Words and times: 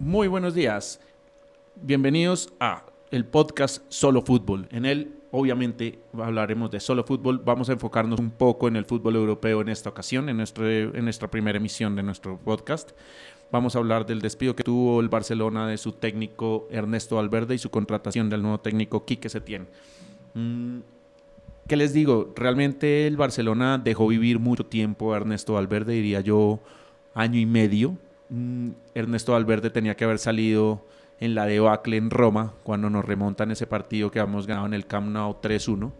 Muy 0.00 0.28
buenos 0.28 0.54
días. 0.54 0.98
Bienvenidos 1.76 2.54
a 2.58 2.86
el 3.10 3.26
podcast 3.26 3.82
Solo 3.90 4.22
Fútbol. 4.22 4.66
En 4.70 4.86
él, 4.86 5.16
obviamente, 5.30 5.98
hablaremos 6.14 6.70
de 6.70 6.80
solo 6.80 7.04
fútbol. 7.04 7.42
Vamos 7.44 7.68
a 7.68 7.74
enfocarnos 7.74 8.18
un 8.18 8.30
poco 8.30 8.66
en 8.66 8.76
el 8.76 8.86
fútbol 8.86 9.16
europeo 9.16 9.60
en 9.60 9.68
esta 9.68 9.90
ocasión, 9.90 10.30
en, 10.30 10.38
nuestro, 10.38 10.66
en 10.66 11.04
nuestra 11.04 11.30
primera 11.30 11.58
emisión 11.58 11.96
de 11.96 12.02
nuestro 12.02 12.38
podcast. 12.38 12.92
Vamos 13.52 13.76
a 13.76 13.80
hablar 13.80 14.06
del 14.06 14.22
despido 14.22 14.56
que 14.56 14.64
tuvo 14.64 15.02
el 15.02 15.10
Barcelona 15.10 15.68
de 15.68 15.76
su 15.76 15.92
técnico 15.92 16.66
Ernesto 16.70 17.16
Valverde 17.16 17.56
y 17.56 17.58
su 17.58 17.70
contratación 17.70 18.30
del 18.30 18.40
nuevo 18.40 18.58
técnico 18.58 19.04
Quique 19.04 19.28
Setién. 19.28 19.68
Mm, 20.32 20.78
¿Qué 21.68 21.76
les 21.76 21.92
digo? 21.92 22.32
Realmente 22.36 23.06
el 23.06 23.18
Barcelona 23.18 23.76
dejó 23.76 24.06
vivir 24.06 24.38
mucho 24.38 24.64
tiempo 24.64 25.12
a 25.12 25.18
Ernesto 25.18 25.52
Valverde, 25.52 25.92
diría 25.92 26.22
yo 26.22 26.58
año 27.12 27.38
y 27.38 27.44
medio. 27.44 27.98
Mm, 28.30 28.70
Ernesto 28.94 29.32
Valverde 29.32 29.70
tenía 29.70 29.96
que 29.96 30.04
haber 30.04 30.18
salido 30.18 30.86
en 31.18 31.34
la 31.34 31.44
debacle 31.44 31.96
en 31.98 32.10
Roma, 32.10 32.54
cuando 32.62 32.88
nos 32.88 33.04
remontan 33.04 33.50
ese 33.50 33.66
partido 33.66 34.10
que 34.10 34.20
habíamos 34.20 34.46
ganado 34.46 34.66
en 34.66 34.74
el 34.74 34.86
Camp 34.86 35.08
Nou 35.08 35.36
3-1. 35.40 35.92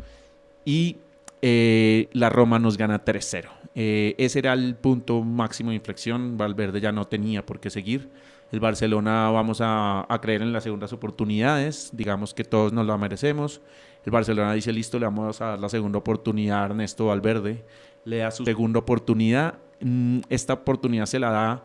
Y 0.65 0.97
eh, 1.43 2.09
la 2.12 2.30
Roma 2.30 2.59
nos 2.59 2.79
gana 2.79 3.05
3-0. 3.05 3.48
Eh, 3.74 4.15
ese 4.19 4.38
era 4.38 4.55
el 4.55 4.74
punto 4.77 5.23
máximo 5.23 5.71
de 5.71 5.77
inflexión. 5.77 6.38
Valverde 6.38 6.80
ya 6.80 6.93
no 6.93 7.07
tenía 7.07 7.45
por 7.45 7.61
qué 7.61 7.69
seguir. 7.69 8.09
El 8.51 8.60
Barcelona 8.60 9.30
vamos 9.30 9.60
a, 9.60 10.07
a, 10.09 10.21
creer 10.21 10.43
en 10.43 10.52
las 10.52 10.65
segundas 10.65 10.93
oportunidades. 10.93 11.91
Digamos 11.93 12.33
que 12.33 12.45
todos 12.45 12.73
nos 12.73 12.87
la 12.87 12.97
merecemos. 12.97 13.60
El 14.05 14.12
Barcelona 14.12 14.55
dice, 14.55 14.73
listo, 14.73 14.99
le 14.99 15.05
vamos 15.05 15.41
a 15.41 15.47
dar 15.47 15.60
la 15.60 15.69
segunda 15.69 15.99
oportunidad 15.99 16.62
a 16.62 16.66
Ernesto 16.66 17.07
Valverde. 17.07 17.62
Le 18.05 18.19
da 18.19 18.30
su 18.30 18.45
segunda 18.45 18.79
oportunidad. 18.79 19.59
Mm, 19.80 20.21
esta 20.30 20.55
oportunidad 20.55 21.07
se 21.07 21.19
la 21.19 21.30
da 21.30 21.65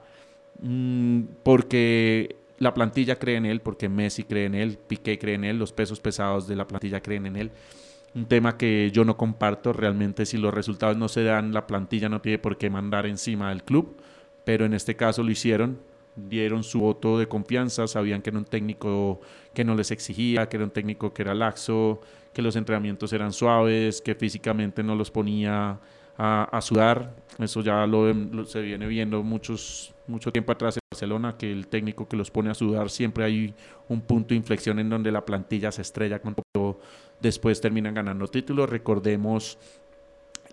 mm, 0.62 1.22
porque 1.44 2.36
la 2.58 2.74
plantilla 2.74 3.18
cree 3.18 3.38
en 3.38 3.46
él, 3.46 3.62
porque 3.62 3.90
Messi 3.90 4.24
cree 4.24 4.46
en 4.46 4.56
él, 4.56 4.78
Piqué 4.88 5.18
cree 5.20 5.36
en 5.36 5.44
él, 5.44 5.60
los 5.60 5.74
pesos 5.74 6.00
pesados 6.00 6.48
de 6.48 6.56
la 6.56 6.68
plantilla 6.68 7.02
creen 7.02 7.26
en 7.26 7.36
él. 7.36 7.52
Un 8.14 8.26
tema 8.26 8.58
que 8.58 8.92
yo 8.92 9.04
no 9.04 9.18
comparto 9.18 9.74
realmente, 9.74 10.26
si 10.26 10.38
los 10.38 10.54
resultados 10.54 10.96
no 10.98 11.10
se 11.10 11.24
dan, 11.24 11.54
la 11.54 11.68
plantilla 11.68 12.08
no 12.08 12.22
tiene 12.22 12.40
por 12.40 12.58
qué 12.58 12.70
mandar 12.70 13.06
encima 13.06 13.50
del 13.50 13.64
club, 13.64 13.98
pero 14.46 14.66
en 14.66 14.74
este 14.74 14.96
caso 14.96 15.22
lo 15.24 15.32
hicieron, 15.32 15.80
dieron 16.16 16.64
su 16.64 16.80
voto 16.80 17.20
de 17.20 17.28
confianza, 17.28 17.88
sabían 17.88 18.22
que 18.22 18.30
era 18.30 18.40
un 18.40 18.46
técnico 18.46 19.20
que 19.54 19.66
no 19.66 19.76
les 19.76 19.92
exigía, 19.92 20.48
que 20.48 20.58
era 20.58 20.64
un 20.66 20.72
técnico 20.72 21.14
que 21.14 21.24
era 21.24 21.34
laxo, 21.34 22.02
que 22.36 22.42
los 22.42 22.56
entrenamientos 22.58 23.14
eran 23.14 23.32
suaves, 23.32 24.02
que 24.02 24.14
físicamente 24.14 24.84
no 24.84 24.96
los 24.96 25.10
ponía 25.10 25.80
a, 26.18 26.60
sudar. 26.62 27.16
Eso 27.40 27.62
ya 27.62 27.88
lo, 27.88 28.46
se 28.46 28.62
viene 28.62 28.88
viendo 28.88 29.24
muchos, 29.24 29.95
mucho 30.08 30.32
tiempo 30.32 30.52
atrás 30.52 30.78
en 30.78 30.82
Barcelona, 30.92 31.36
que 31.38 31.52
el 31.52 31.68
técnico 31.68 32.08
que 32.08 32.18
los 32.18 32.32
pone 32.32 32.50
a 32.50 32.54
sudar 32.54 32.90
siempre 32.90 33.24
hay 33.24 33.54
un 33.90 34.02
punto 34.02 34.30
de 34.30 34.36
inflexión 34.36 34.80
en 34.80 34.90
donde 34.90 35.12
la 35.12 35.26
plantilla 35.26 35.72
se 35.72 35.82
estrella 35.82 36.20
cuando 36.20 36.44
después 37.20 37.62
terminan 37.62 37.94
ganando 37.94 38.28
títulos. 38.28 38.70
Recordemos 38.70 39.58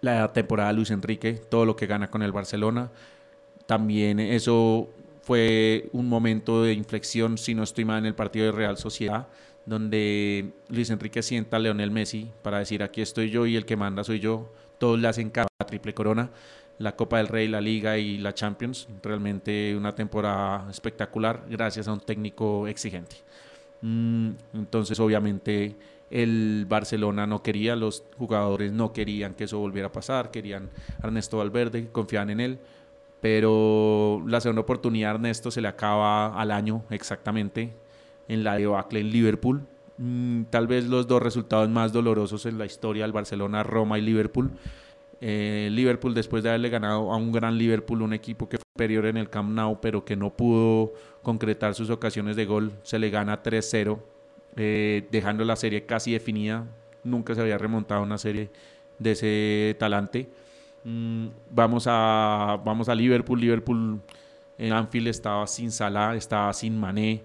la 0.00 0.33
temporada 0.33 0.70
de 0.70 0.77
Luis 0.77 0.91
Enrique, 0.91 1.34
todo 1.34 1.64
lo 1.64 1.77
que 1.77 1.86
gana 1.86 2.11
con 2.11 2.22
el 2.22 2.33
Barcelona. 2.33 2.91
También 3.67 4.19
eso 4.19 4.89
fue 5.22 5.89
un 5.92 6.09
momento 6.09 6.62
de 6.62 6.72
inflexión, 6.72 7.39
si 7.39 7.55
no 7.55 7.62
estoy 7.62 7.84
mal, 7.84 7.98
en 7.98 8.06
el 8.06 8.14
partido 8.14 8.47
de 8.47 8.53
Real 8.53 8.77
Sociedad, 8.77 9.28
donde 9.66 10.53
Luis 10.69 10.91
Enrique 10.91 11.22
sienta 11.22 11.56
a 11.56 11.61
Leonel 11.61 11.92
Messi 11.92 12.31
para 12.42 12.59
decir 12.59 12.83
aquí 12.83 13.00
estoy 13.00 13.31
yo 13.31 13.47
y 13.47 13.56
el 13.56 13.64
que 13.64 13.77
manda 13.77 14.03
soy 14.03 14.19
yo 14.19 14.50
todos 14.83 14.98
le 14.98 15.06
hacen 15.06 15.31
cada 15.31 15.47
triple 15.64 15.94
corona, 15.94 16.28
la 16.78 16.97
Copa 16.97 17.19
del 17.19 17.28
Rey, 17.28 17.48
la 17.48 17.61
Liga 17.61 17.98
y 17.98 18.19
la 18.19 18.34
Champions. 18.34 18.89
Realmente 19.03 19.75
una 19.77 19.95
temporada 19.95 20.69
espectacular 20.70 21.45
gracias 21.48 21.89
a 21.89 21.92
un 21.92 22.01
técnico 22.01 22.67
exigente. 22.67 23.17
Mm, 23.83 24.31
entonces, 24.55 24.98
obviamente, 25.00 25.77
el 26.11 26.67
Barcelona 26.69 27.27
no 27.27 27.43
quería, 27.43 27.75
los 27.75 28.05
jugadores 28.19 28.72
no 28.72 28.93
querían 28.93 29.34
que 29.34 29.44
eso 29.44 29.59
volviera 29.59 29.88
a 29.88 29.93
pasar, 29.93 30.31
querían 30.31 30.69
a 31.03 31.06
Ernesto 31.06 31.38
Valverde, 31.38 31.88
confiaban 31.91 32.31
en 32.31 32.41
él, 32.41 32.59
pero 33.21 34.22
la 34.27 34.41
segunda 34.41 34.62
oportunidad 34.62 35.12
a 35.12 35.15
Ernesto 35.15 35.50
se 35.50 35.60
le 35.60 35.69
acaba 35.69 36.39
al 36.39 36.50
año 36.50 36.84
exactamente 36.91 37.72
en 38.28 38.44
la 38.44 38.56
debacle 38.56 39.00
en 39.00 39.10
Liverpool. 39.10 39.62
Mm, 39.99 40.44
tal 40.50 40.66
vez 40.66 40.87
los 40.87 41.06
dos 41.06 41.22
resultados 41.22 41.69
más 41.69 41.93
dolorosos 41.93 42.47
en 42.47 42.59
la 42.59 42.66
historia 42.66 43.04
del 43.04 43.12
Barcelona, 43.12 43.62
Roma 43.62 43.99
y 43.99 44.03
Liverpool. 44.03 44.50
Eh, 45.25 45.69
Liverpool 45.71 46.15
después 46.15 46.43
de 46.43 46.49
haberle 46.49 46.69
ganado 46.69 47.12
a 47.12 47.16
un 47.16 47.31
gran 47.31 47.56
Liverpool, 47.56 48.03
un 48.03 48.12
equipo 48.12 48.49
que 48.49 48.59
fue 48.59 48.65
superior 48.75 49.06
en 49.06 49.16
el 49.16 49.31
Camp 49.31 49.50
Nou, 49.50 49.81
pero 49.81 50.05
que 50.05 50.16
no 50.16 50.37
pudo 50.37 50.93
concretar 51.22 51.75
sus 51.75 51.91
ocasiones 51.91 52.34
de 52.34 52.44
gol, 52.44 52.72
se 52.83 52.99
le 52.99 53.09
gana 53.09 53.43
3-0, 53.43 54.00
eh, 54.56 55.06
dejando 55.12 55.44
la 55.44 55.56
serie 55.56 55.87
casi 55.87 56.12
definida. 56.12 56.66
Nunca 57.05 57.34
se 57.34 57.41
había 57.41 57.56
remontado 57.56 58.03
una 58.03 58.19
serie 58.19 58.50
de 58.99 59.12
ese 59.12 59.77
talante. 59.78 60.28
Mm, 60.84 61.28
vamos, 61.50 61.87
a, 61.89 62.60
vamos 62.65 62.89
a 62.89 62.94
Liverpool. 62.94 63.41
Liverpool 63.41 64.00
en 64.59 64.72
Anfield 64.72 65.09
estaba 65.09 65.47
sin 65.47 65.71
Salah, 65.71 66.16
estaba 66.16 66.53
sin 66.53 66.78
Mané 66.78 67.22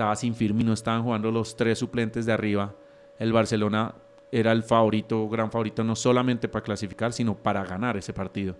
estaba 0.00 0.16
sin 0.16 0.34
Firmino, 0.34 0.72
estaban 0.72 1.02
jugando 1.02 1.30
los 1.30 1.56
tres 1.56 1.78
suplentes 1.78 2.24
de 2.24 2.32
arriba. 2.32 2.74
El 3.18 3.34
Barcelona 3.34 3.94
era 4.32 4.52
el 4.52 4.62
favorito, 4.62 5.28
gran 5.28 5.50
favorito, 5.50 5.82
no 5.84 5.96
solamente 5.96 6.48
para 6.48 6.62
clasificar, 6.62 7.12
sino 7.12 7.34
para 7.34 7.64
ganar 7.64 7.96
ese 7.96 8.12
partido. 8.12 8.54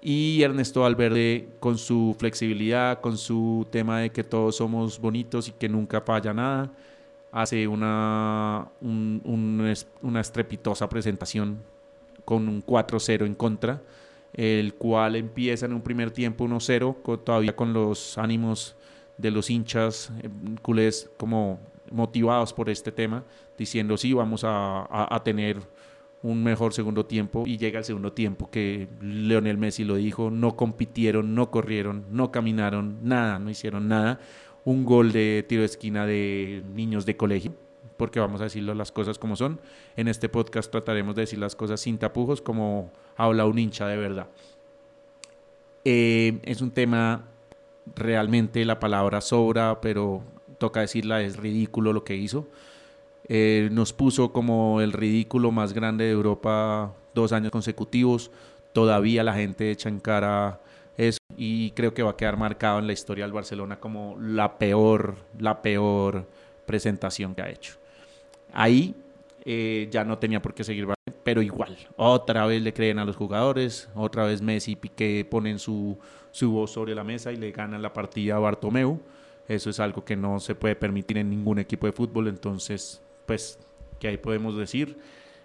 Y 0.00 0.42
Ernesto 0.42 0.82
Valverde, 0.82 1.48
con 1.60 1.76
su 1.76 2.14
flexibilidad, 2.18 3.00
con 3.00 3.18
su 3.18 3.66
tema 3.70 4.00
de 4.00 4.10
que 4.10 4.24
todos 4.24 4.56
somos 4.56 4.98
bonitos 5.00 5.48
y 5.48 5.52
que 5.52 5.68
nunca 5.68 6.00
falla 6.00 6.32
nada, 6.32 6.70
hace 7.32 7.66
una, 7.66 8.68
una 8.80 10.20
estrepitosa 10.20 10.88
presentación 10.88 11.58
con 12.24 12.48
un 12.48 12.64
4-0 12.64 13.26
en 13.26 13.34
contra, 13.34 13.82
el 14.34 14.74
cual 14.74 15.16
empieza 15.16 15.66
en 15.66 15.72
un 15.72 15.82
primer 15.82 16.10
tiempo 16.10 16.44
1-0, 16.44 17.22
todavía 17.24 17.56
con 17.56 17.72
los 17.72 18.18
ánimos 18.18 18.76
de 19.16 19.30
los 19.30 19.50
hinchas 19.50 20.12
eh, 20.22 20.28
culés 20.62 21.10
como 21.16 21.58
motivados 21.90 22.52
por 22.52 22.70
este 22.70 22.92
tema, 22.92 23.24
diciendo 23.56 23.96
sí, 23.96 24.12
vamos 24.12 24.42
a, 24.44 25.20
tener 25.24 25.58
un 26.22 26.42
mejor 26.42 26.72
segundo 26.72 27.06
tiempo 27.06 27.44
y 27.46 27.58
llega 27.58 27.78
el 27.78 27.84
segundo 27.84 28.12
tiempo 28.12 28.50
que 28.50 28.88
Leonel 29.00 29.56
Messi 29.56 29.84
lo 29.84 29.96
dijo, 29.96 30.30
no 30.30 30.56
compitieron, 30.56 31.34
no 31.34 31.50
corrieron, 31.50 32.06
no 32.10 32.32
caminaron, 32.32 32.98
nada, 33.02 33.38
no 33.38 33.50
hicieron 33.50 33.88
nada. 33.88 34.18
Un 34.64 34.84
gol 34.84 35.12
de 35.12 35.44
tiro 35.48 35.62
de 35.62 35.66
esquina 35.66 36.06
de 36.06 36.62
niños 36.74 37.06
de 37.06 37.16
colegio, 37.16 37.54
porque 37.96 38.20
vamos 38.20 38.40
a 38.40 38.44
decirlo 38.44 38.74
las 38.74 38.92
cosas 38.92 39.18
como 39.18 39.36
son. 39.36 39.60
En 39.96 40.08
este 40.08 40.28
podcast 40.28 40.70
trataremos 40.70 41.14
de 41.14 41.22
decir 41.22 41.38
las 41.38 41.54
cosas 41.54 41.80
sin 41.80 41.98
tapujos, 41.98 42.42
como 42.42 42.90
habla 43.16 43.46
un 43.46 43.58
hincha 43.58 43.86
de 43.86 43.96
verdad. 43.96 44.28
Eh, 45.84 46.40
es 46.42 46.60
un 46.60 46.70
tema 46.70 47.24
realmente 47.94 48.64
la 48.64 48.78
palabra 48.78 49.20
sobra, 49.20 49.80
pero 49.80 50.22
toca 50.58 50.80
decirla, 50.80 51.22
es 51.22 51.36
ridículo 51.36 51.92
lo 51.92 52.04
que 52.04 52.16
hizo. 52.16 52.48
Eh, 53.28 53.68
nos 53.72 53.92
puso 53.92 54.32
como 54.32 54.80
el 54.80 54.92
ridículo 54.92 55.50
más 55.52 55.72
grande 55.72 56.04
de 56.04 56.10
Europa 56.10 56.94
dos 57.14 57.32
años 57.32 57.50
consecutivos. 57.50 58.30
Todavía 58.72 59.22
la 59.24 59.34
gente 59.34 59.70
echa 59.70 59.88
en 59.88 60.00
cara 60.00 60.60
eso 60.96 61.18
y 61.36 61.70
creo 61.72 61.94
que 61.94 62.02
va 62.02 62.10
a 62.10 62.16
quedar 62.16 62.36
marcado 62.36 62.78
en 62.78 62.86
la 62.86 62.92
historia 62.92 63.24
del 63.24 63.32
Barcelona 63.32 63.78
como 63.78 64.16
la 64.20 64.58
peor, 64.58 65.16
la 65.38 65.62
peor 65.62 66.26
presentación 66.66 67.34
que 67.34 67.42
ha 67.42 67.50
hecho. 67.50 67.74
Ahí 68.52 68.94
eh, 69.44 69.88
ya 69.90 70.04
no 70.04 70.18
tenía 70.18 70.42
por 70.42 70.54
qué 70.54 70.64
seguir, 70.64 70.86
pero 71.22 71.42
igual, 71.42 71.76
otra 71.96 72.46
vez 72.46 72.62
le 72.62 72.72
creen 72.72 72.98
a 72.98 73.04
los 73.04 73.16
jugadores, 73.16 73.88
otra 73.94 74.24
vez 74.24 74.42
Messi 74.42 74.72
y 74.72 74.76
Piqué 74.76 75.26
ponen 75.28 75.58
su, 75.58 75.98
su 76.30 76.50
voz 76.50 76.72
sobre 76.72 76.94
la 76.94 77.04
mesa 77.04 77.32
y 77.32 77.36
le 77.36 77.52
ganan 77.52 77.82
la 77.82 77.92
partida 77.92 78.36
a 78.36 78.38
Bartomeu. 78.38 79.00
Eso 79.48 79.70
es 79.70 79.80
algo 79.80 80.04
que 80.04 80.14
no 80.14 80.40
se 80.40 80.54
puede 80.54 80.76
permitir 80.76 81.16
en 81.18 81.30
ningún 81.30 81.58
equipo 81.58 81.86
de 81.86 81.92
fútbol, 81.92 82.28
entonces, 82.28 83.02
pues, 83.26 83.58
¿qué 83.98 84.08
ahí 84.08 84.18
podemos 84.18 84.56
decir? 84.56 84.98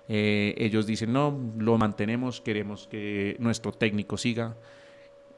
Eh, 0.09 0.53
ellos 0.57 0.85
dicen, 0.85 1.13
no, 1.13 1.39
lo 1.57 1.77
mantenemos, 1.77 2.41
queremos 2.41 2.87
que 2.87 3.37
nuestro 3.39 3.71
técnico 3.71 4.17
siga. 4.17 4.55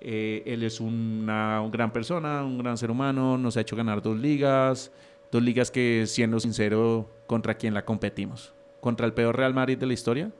Eh, 0.02 0.44
él 0.46 0.64
es 0.64 0.80
una, 0.80 1.64
gran 1.72 1.94
persona, 1.94 2.44
un 2.44 2.58
gran 2.58 2.78
ser 2.78 2.90
humano, 2.92 3.38
nos 3.38 3.56
ha 3.58 3.62
hecho 3.62 3.76
ganar 3.76 4.02
dos 4.02 4.18
ligas, 4.18 4.92
dos 5.32 5.44
ligas 5.44 5.70
que, 5.70 6.06
siendo 6.08 6.40
sincero, 6.40 7.10
¿contra 7.28 7.56
quién 7.56 7.74
la 7.74 7.86
competimos? 7.86 8.54
¿Contra 8.80 9.06
el 9.06 9.14
peor 9.14 9.38
Real 9.38 9.54
Madrid 9.54 9.78
de 9.78 9.86
la 9.86 9.94
historia? 9.94 10.32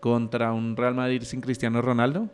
¿Contra 0.00 0.52
un 0.52 0.76
Real 0.76 0.94
Madrid 0.94 1.22
sin 1.22 1.40
Cristiano 1.40 1.80
Ronaldo? 1.82 2.28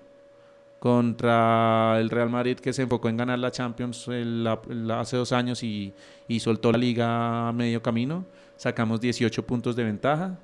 Contra 0.79 1.99
el 1.99 2.11
Real 2.11 2.31
Madrid 2.31 2.59
que 2.59 2.73
se 2.73 2.83
enfocó 2.83 3.09
en 3.09 3.17
ganar 3.17 3.39
la 3.39 3.51
Champions 3.51 4.09
hace 4.09 5.17
dos 5.17 5.33
años 5.33 5.63
y, 5.63 5.95
soltó 6.39 6.73
la 6.73 6.79
liga 6.79 7.49
a 7.49 7.53
medio 7.53 7.83
camino. 7.83 8.25
Sacamos 8.57 9.01
18 9.01 9.47
puntos 9.47 9.77
de 9.77 9.85
ventaja. 9.85 10.39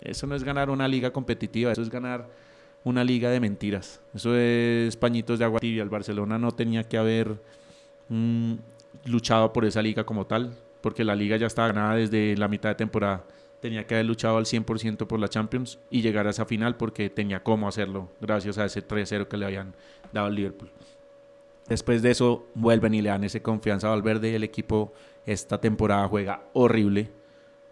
Eso 0.00 0.26
no 0.26 0.34
es 0.34 0.44
ganar 0.44 0.70
una 0.70 0.88
liga 0.88 1.12
competitiva, 1.12 1.72
eso 1.72 1.82
es 1.82 1.90
ganar 1.90 2.28
una 2.84 3.04
liga 3.04 3.30
de 3.30 3.40
mentiras. 3.40 4.00
Eso 4.14 4.36
es 4.36 4.96
pañitos 4.96 5.38
de 5.38 5.44
agua 5.44 5.60
tibia. 5.60 5.82
El 5.82 5.88
Barcelona 5.88 6.38
no 6.38 6.52
tenía 6.52 6.84
que 6.84 6.98
haber 6.98 7.40
mm, 8.08 8.54
luchado 9.06 9.52
por 9.52 9.64
esa 9.64 9.80
liga 9.80 10.04
como 10.04 10.26
tal, 10.26 10.54
porque 10.80 11.04
la 11.04 11.14
liga 11.14 11.36
ya 11.36 11.46
estaba 11.46 11.68
ganada 11.68 11.94
desde 11.94 12.36
la 12.36 12.48
mitad 12.48 12.68
de 12.70 12.74
temporada. 12.74 13.24
Tenía 13.64 13.86
que 13.86 13.94
haber 13.94 14.04
luchado 14.04 14.36
al 14.36 14.44
100% 14.44 15.06
por 15.06 15.18
la 15.18 15.28
Champions 15.28 15.78
y 15.88 16.02
llegar 16.02 16.26
a 16.26 16.30
esa 16.30 16.44
final 16.44 16.76
porque 16.76 17.08
tenía 17.08 17.42
cómo 17.42 17.66
hacerlo, 17.66 18.10
gracias 18.20 18.58
a 18.58 18.66
ese 18.66 18.86
3-0 18.86 19.26
que 19.26 19.38
le 19.38 19.46
habían 19.46 19.74
dado 20.12 20.26
al 20.26 20.34
Liverpool. 20.34 20.70
Después 21.66 22.02
de 22.02 22.10
eso, 22.10 22.46
vuelven 22.54 22.92
y 22.92 23.00
le 23.00 23.08
dan 23.08 23.24
ese 23.24 23.40
confianza 23.40 23.86
a 23.86 23.90
Valverde. 23.92 24.36
El 24.36 24.44
equipo 24.44 24.92
esta 25.24 25.62
temporada 25.62 26.06
juega 26.08 26.42
horrible. 26.52 27.10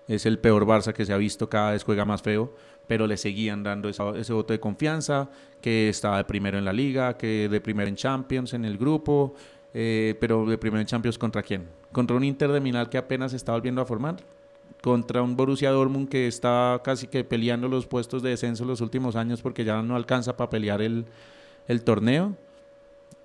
Es 0.08 0.24
el 0.24 0.38
peor 0.38 0.64
Barça 0.64 0.94
que 0.94 1.04
se 1.04 1.12
ha 1.12 1.18
visto, 1.18 1.50
cada 1.50 1.72
vez 1.72 1.84
juega 1.84 2.06
más 2.06 2.22
feo, 2.22 2.54
pero 2.86 3.06
le 3.06 3.18
seguían 3.18 3.62
dando 3.62 3.90
ese 3.90 4.32
voto 4.32 4.54
de 4.54 4.60
confianza, 4.60 5.28
que 5.60 5.90
estaba 5.90 6.16
de 6.16 6.24
primero 6.24 6.56
en 6.56 6.64
la 6.64 6.72
liga, 6.72 7.18
que 7.18 7.50
de 7.50 7.60
primero 7.60 7.90
en 7.90 7.96
Champions 7.96 8.54
en 8.54 8.64
el 8.64 8.78
grupo, 8.78 9.34
eh, 9.74 10.14
pero 10.18 10.46
de 10.46 10.56
primero 10.56 10.80
en 10.80 10.86
Champions 10.86 11.18
contra 11.18 11.42
quién? 11.42 11.68
Contra 11.92 12.16
un 12.16 12.24
Inter 12.24 12.50
de 12.50 12.60
Milán 12.60 12.86
que 12.86 12.96
apenas 12.96 13.34
está 13.34 13.52
volviendo 13.52 13.82
a 13.82 13.84
formar, 13.84 14.16
contra 14.80 15.22
un 15.22 15.36
Borussia 15.36 15.70
Dortmund 15.70 16.08
que 16.08 16.26
está 16.26 16.80
casi 16.84 17.06
que 17.06 17.24
peleando 17.24 17.68
los 17.68 17.86
puestos 17.86 18.22
de 18.22 18.30
descenso 18.30 18.64
los 18.64 18.80
últimos 18.80 19.16
años 19.16 19.42
porque 19.42 19.64
ya 19.64 19.82
no 19.82 19.96
alcanza 19.96 20.36
para 20.36 20.50
pelear 20.50 20.80
el, 20.82 21.04
el 21.68 21.82
torneo. 21.82 22.34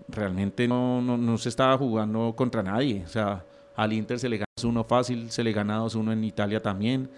Realmente 0.09 0.67
no, 0.67 1.01
no, 1.01 1.17
no 1.17 1.37
se 1.37 1.49
estaba 1.49 1.77
jugando 1.77 2.33
contra 2.35 2.63
nadie, 2.63 3.03
o 3.05 3.09
sea 3.09 3.43
al 3.77 3.93
Inter 3.93 4.19
se 4.19 4.27
le 4.27 4.37
gana 4.37 4.47
1 4.61 4.83
fácil, 4.85 5.29
se 5.29 5.43
le 5.43 5.53
gana 5.53 5.79
2-1 5.79 6.11
en 6.11 6.23
Italia 6.23 6.61
también. 6.61 7.09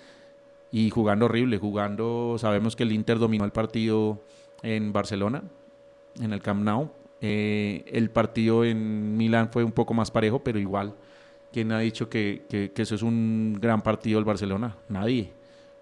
Y 0.72 0.90
jugando 0.90 1.26
horrible, 1.26 1.58
jugando, 1.58 2.36
sabemos 2.38 2.76
que 2.76 2.84
el 2.84 2.92
Inter 2.92 3.18
dominó 3.18 3.46
el 3.46 3.52
partido 3.52 4.22
en 4.62 4.92
Barcelona, 4.92 5.42
en 6.20 6.34
el 6.34 6.42
Camp 6.42 6.62
Nou. 6.62 6.92
Eh, 7.22 7.86
el 7.88 8.12
partido 8.12 8.66
en 8.66 9.18
Milán 9.18 9.50
fue 9.52 9.64
un 9.64 9.72
poco 9.72 9.94
más 9.94 10.12
parejo, 10.12 10.40
pero 10.44 10.60
igual, 10.60 10.96
¿quién 11.52 11.72
ha 11.72 11.80
dicho 11.80 12.10
que, 12.10 12.44
que, 12.50 12.82
eso 12.82 12.96
es 12.96 13.02
un 13.02 13.58
gran 13.60 13.82
partido 13.82 14.20
el 14.20 14.26
Barcelona? 14.26 14.76
Nadie, 14.88 15.32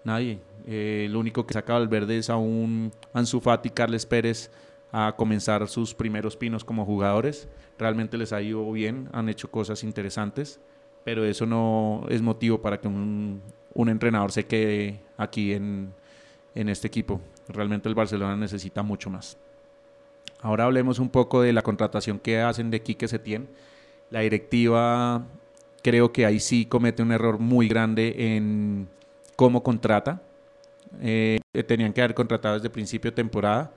nadie. 0.04 0.38
Eh, 0.66 1.08
lo 1.10 1.20
único 1.20 1.46
que 1.46 1.54
saca 1.54 1.78
verde 1.80 2.18
es 2.18 2.30
a 2.30 2.36
un 2.36 2.92
Ansu 3.12 3.40
Fati, 3.40 3.70
Carles 3.70 4.06
Pérez, 4.06 4.50
a 4.92 5.14
comenzar 5.16 5.66
sus 5.68 5.94
primeros 5.94 6.36
pinos 6.36 6.64
como 6.64 6.84
jugadores. 6.84 7.48
Realmente 7.78 8.16
les 8.16 8.32
ha 8.32 8.42
ido 8.42 8.70
bien, 8.72 9.08
han 9.12 9.28
hecho 9.28 9.50
cosas 9.50 9.84
interesantes, 9.84 10.60
pero 11.04 11.24
eso 11.24 11.46
no 11.46 12.04
es 12.08 12.22
motivo 12.22 12.60
para 12.60 12.80
que 12.80 12.88
un, 12.88 13.42
entrenador 13.74 14.32
se 14.32 14.46
quede 14.46 15.00
aquí 15.16 15.52
en, 15.52 15.92
este 16.54 16.88
equipo. 16.88 17.20
Realmente 17.48 17.88
el 17.88 17.94
Barcelona 17.94 18.36
necesita 18.36 18.82
mucho 18.82 19.10
más. 19.10 19.38
Ahora 20.40 20.64
hablemos 20.64 20.98
un 20.98 21.08
poco 21.08 21.40
de 21.40 21.52
la 21.52 21.62
contratación 21.62 22.18
que 22.18 22.40
hacen 22.40 22.70
de 22.70 22.82
Quique 22.82 23.06
Setién. 23.08 23.48
La 24.10 24.20
directiva 24.20 25.24
creo 25.88 26.12
que 26.12 26.26
ahí 26.26 26.38
sí 26.38 26.66
comete 26.66 27.02
un 27.02 27.12
error 27.12 27.38
muy 27.38 27.66
grande 27.66 28.14
en 28.36 28.88
cómo 29.36 29.62
contrata. 29.62 30.20
Eh, 31.00 31.38
tenían 31.66 31.94
que 31.94 32.02
haber 32.02 32.14
contratado 32.14 32.56
desde 32.56 32.68
principio 32.68 33.10
de 33.10 33.14
temporada 33.14 33.70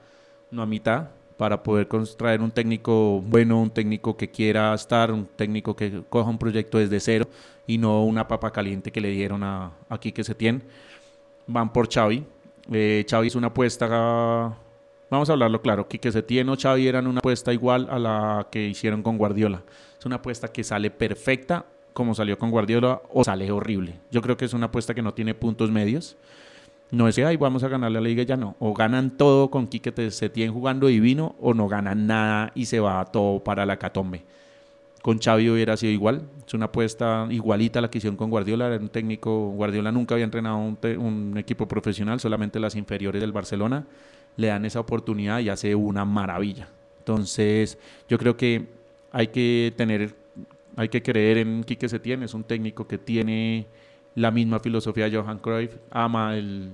no 0.50 0.60
a 0.60 0.66
mitad, 0.66 1.08
para 1.38 1.62
poder 1.62 1.88
traer 2.18 2.42
un 2.42 2.50
técnico 2.50 3.22
bueno, 3.22 3.60
un 3.60 3.70
técnico 3.70 4.14
que 4.14 4.30
quiera 4.30 4.74
estar, 4.74 5.10
un 5.10 5.24
técnico 5.24 5.74
que 5.74 6.02
coja 6.08 6.28
un 6.28 6.36
proyecto 6.36 6.76
desde 6.76 7.00
cero 7.00 7.26
y 7.66 7.78
no 7.78 8.04
una 8.04 8.28
papa 8.28 8.52
caliente 8.52 8.92
que 8.92 9.00
le 9.00 9.08
dieron 9.08 9.42
a, 9.42 9.72
aquí 9.88 10.12
que. 10.12 10.22
Van 11.46 11.72
por 11.72 11.88
Xavi. 11.92 12.24
Eh, 12.70 13.06
Xavi 13.08 13.28
es 13.28 13.34
una 13.34 13.46
apuesta, 13.46 13.88
vamos 15.10 15.30
a 15.30 15.32
hablarlo 15.32 15.62
claro, 15.62 15.88
que 15.88 16.12
se 16.12 16.22
tiene 16.22 16.52
o 16.52 16.56
Xavi 16.56 16.86
eran 16.86 17.06
una 17.06 17.20
apuesta 17.20 17.52
igual 17.52 17.88
a 17.90 17.98
la 17.98 18.48
que 18.50 18.68
hicieron 18.68 19.02
con 19.02 19.16
Guardiola. 19.16 19.62
Es 19.98 20.04
una 20.04 20.16
apuesta 20.16 20.48
que 20.48 20.62
sale 20.62 20.90
perfecta 20.90 21.64
como 21.92 22.14
salió 22.14 22.38
con 22.38 22.50
Guardiola 22.50 23.02
o 23.12 23.24
sale 23.24 23.50
horrible. 23.50 23.94
Yo 24.10 24.22
creo 24.22 24.36
que 24.36 24.44
es 24.44 24.54
una 24.54 24.66
apuesta 24.66 24.94
que 24.94 25.02
no 25.02 25.14
tiene 25.14 25.34
puntos 25.34 25.70
medios. 25.70 26.16
No 26.90 27.08
es 27.08 27.16
que, 27.16 27.24
ay, 27.24 27.36
vamos 27.36 27.62
a 27.64 27.68
ganar 27.68 27.90
la 27.90 28.00
liga 28.00 28.22
ya 28.22 28.36
no. 28.36 28.54
O 28.58 28.74
ganan 28.74 29.16
todo 29.16 29.50
con 29.50 29.66
Quique 29.66 30.10
Setién 30.10 30.52
jugando 30.52 30.88
divino 30.88 31.34
o 31.40 31.54
no 31.54 31.68
ganan 31.68 32.06
nada 32.06 32.52
y 32.54 32.66
se 32.66 32.80
va 32.80 33.04
todo 33.06 33.42
para 33.42 33.64
la 33.64 33.78
catombe. 33.78 34.22
Con 35.00 35.18
Xavi 35.18 35.50
hubiera 35.50 35.76
sido 35.76 35.92
igual. 35.92 36.22
Es 36.46 36.54
una 36.54 36.66
apuesta 36.66 37.26
igualita 37.30 37.78
a 37.78 37.82
la 37.82 37.90
que 37.90 37.98
hicieron 37.98 38.16
con 38.16 38.30
Guardiola. 38.30 38.66
Era 38.66 38.76
un 38.76 38.88
técnico, 38.88 39.48
Guardiola 39.50 39.90
nunca 39.90 40.14
había 40.14 40.24
entrenado 40.24 40.58
un, 40.58 40.78
un 40.98 41.38
equipo 41.38 41.66
profesional, 41.66 42.20
solamente 42.20 42.60
las 42.60 42.76
inferiores 42.76 43.20
del 43.20 43.32
Barcelona. 43.32 43.86
Le 44.36 44.48
dan 44.48 44.64
esa 44.64 44.80
oportunidad 44.80 45.40
y 45.40 45.48
hace 45.48 45.74
una 45.74 46.04
maravilla. 46.04 46.68
Entonces, 46.98 47.78
yo 48.08 48.16
creo 48.16 48.36
que 48.36 48.68
hay 49.10 49.28
que 49.28 49.74
tener, 49.76 50.14
hay 50.76 50.88
que 50.88 51.02
creer 51.02 51.38
en 51.38 51.64
Quique 51.64 51.88
Setién. 51.88 52.22
Es 52.22 52.34
un 52.34 52.44
técnico 52.44 52.86
que 52.86 52.98
tiene 52.98 53.66
la 54.14 54.30
misma 54.30 54.60
filosofía 54.60 55.08
de 55.08 55.16
Johan 55.16 55.38
Cruyff, 55.38 55.76
ama, 55.90 56.36
el, 56.36 56.72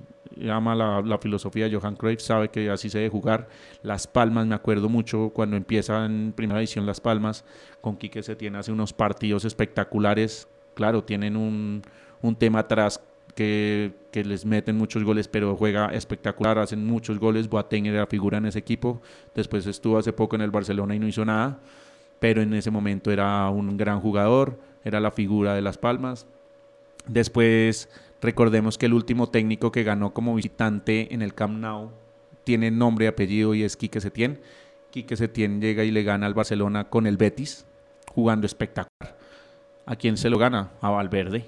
ama 0.51 0.75
la, 0.75 1.19
filosofía 1.19 1.69
de 1.69 1.77
Johan 1.77 1.97
Cruyff, 1.97 2.21
sabe 2.21 2.49
que 2.49 2.71
así 2.71 2.91
se 2.91 2.99
debe 2.99 3.11
jugar. 3.11 3.49
Las 3.83 4.07
Palmas, 4.07 4.47
me 4.47 4.55
acuerdo 4.55 4.89
mucho 4.89 5.31
cuando 5.31 5.57
empieza 5.57 6.05
en 6.05 6.33
primera 6.33 6.61
edición 6.61 6.87
Las 6.87 7.01
Palmas, 7.01 7.45
con 7.81 7.97
Quique 7.97 8.23
se 8.23 8.37
tiene 8.37 8.59
hace 8.59 8.73
unos 8.73 8.93
partidos 8.93 9.45
espectaculares. 9.45 10.49
Claro, 10.75 11.05
tienen 11.05 11.37
un, 11.37 11.83
un 12.23 12.37
tema 12.37 12.61
atrás 12.61 13.01
que, 13.35 13.93
que, 14.11 14.25
les 14.25 14.45
meten 14.45 14.77
muchos 14.77 15.05
goles, 15.05 15.29
pero 15.29 15.57
juega 15.57 15.87
espectacular, 15.89 16.59
hacen 16.59 16.85
muchos 16.85 17.19
goles. 17.19 17.49
Boateng 17.49 17.87
era 17.87 18.07
figura 18.07 18.39
en 18.39 18.47
ese 18.47 18.59
equipo. 18.59 19.01
Después 19.35 19.67
estuvo 19.67 19.99
hace 19.99 20.13
poco 20.13 20.37
en 20.37 20.43
el 20.43 20.51
Barcelona 20.51 20.95
y 20.95 20.99
no 20.99 21.07
hizo 21.07 21.25
nada, 21.25 21.61
pero 22.19 22.43
en 22.43 22.55
ese 22.55 22.71
momento 22.71 23.11
era 23.11 23.49
un 23.51 23.77
gran 23.77 24.01
jugador, 24.01 24.59
era 24.85 25.01
la 25.01 25.11
figura 25.11 25.55
de 25.55 25.63
Las 25.63 25.79
Palmas 25.79 26.27
Después, 27.09 27.89
recordemos 28.21 28.77
que 28.77 28.87
el 28.87 28.93
último 28.93 29.29
técnico 29.29 29.73
que 29.73 29.83
ganó 29.83 30.13
como 30.13 30.35
visitante 30.35 31.13
en 31.15 31.23
el 31.23 31.35
Camp 31.35 31.59
Nou 31.59 31.91
tiene 32.45 32.71
nombre 32.71 33.07
y 33.07 33.09
apellido 33.09 33.55
y 33.55 33.63
es 33.63 33.77
Quique 33.77 34.01
Setién. 34.01 34.41
Quique 34.91 35.17
Setién 35.17 35.61
llega 35.61 35.85
y 35.85 35.91
le 35.91 36.03
gana 36.03 36.27
al 36.27 36.35
Barcelona 36.35 36.89
con 36.89 37.07
el 37.07 37.17
Betis, 37.17 37.67
jugando 38.15 38.47
espectacular. 38.47 39.17
¿A 39.87 39.97
quién 39.97 40.17
se 40.17 40.31
lo 40.31 40.39
gana? 40.39 40.71
A 40.81 40.91
Valverde. 40.91 41.47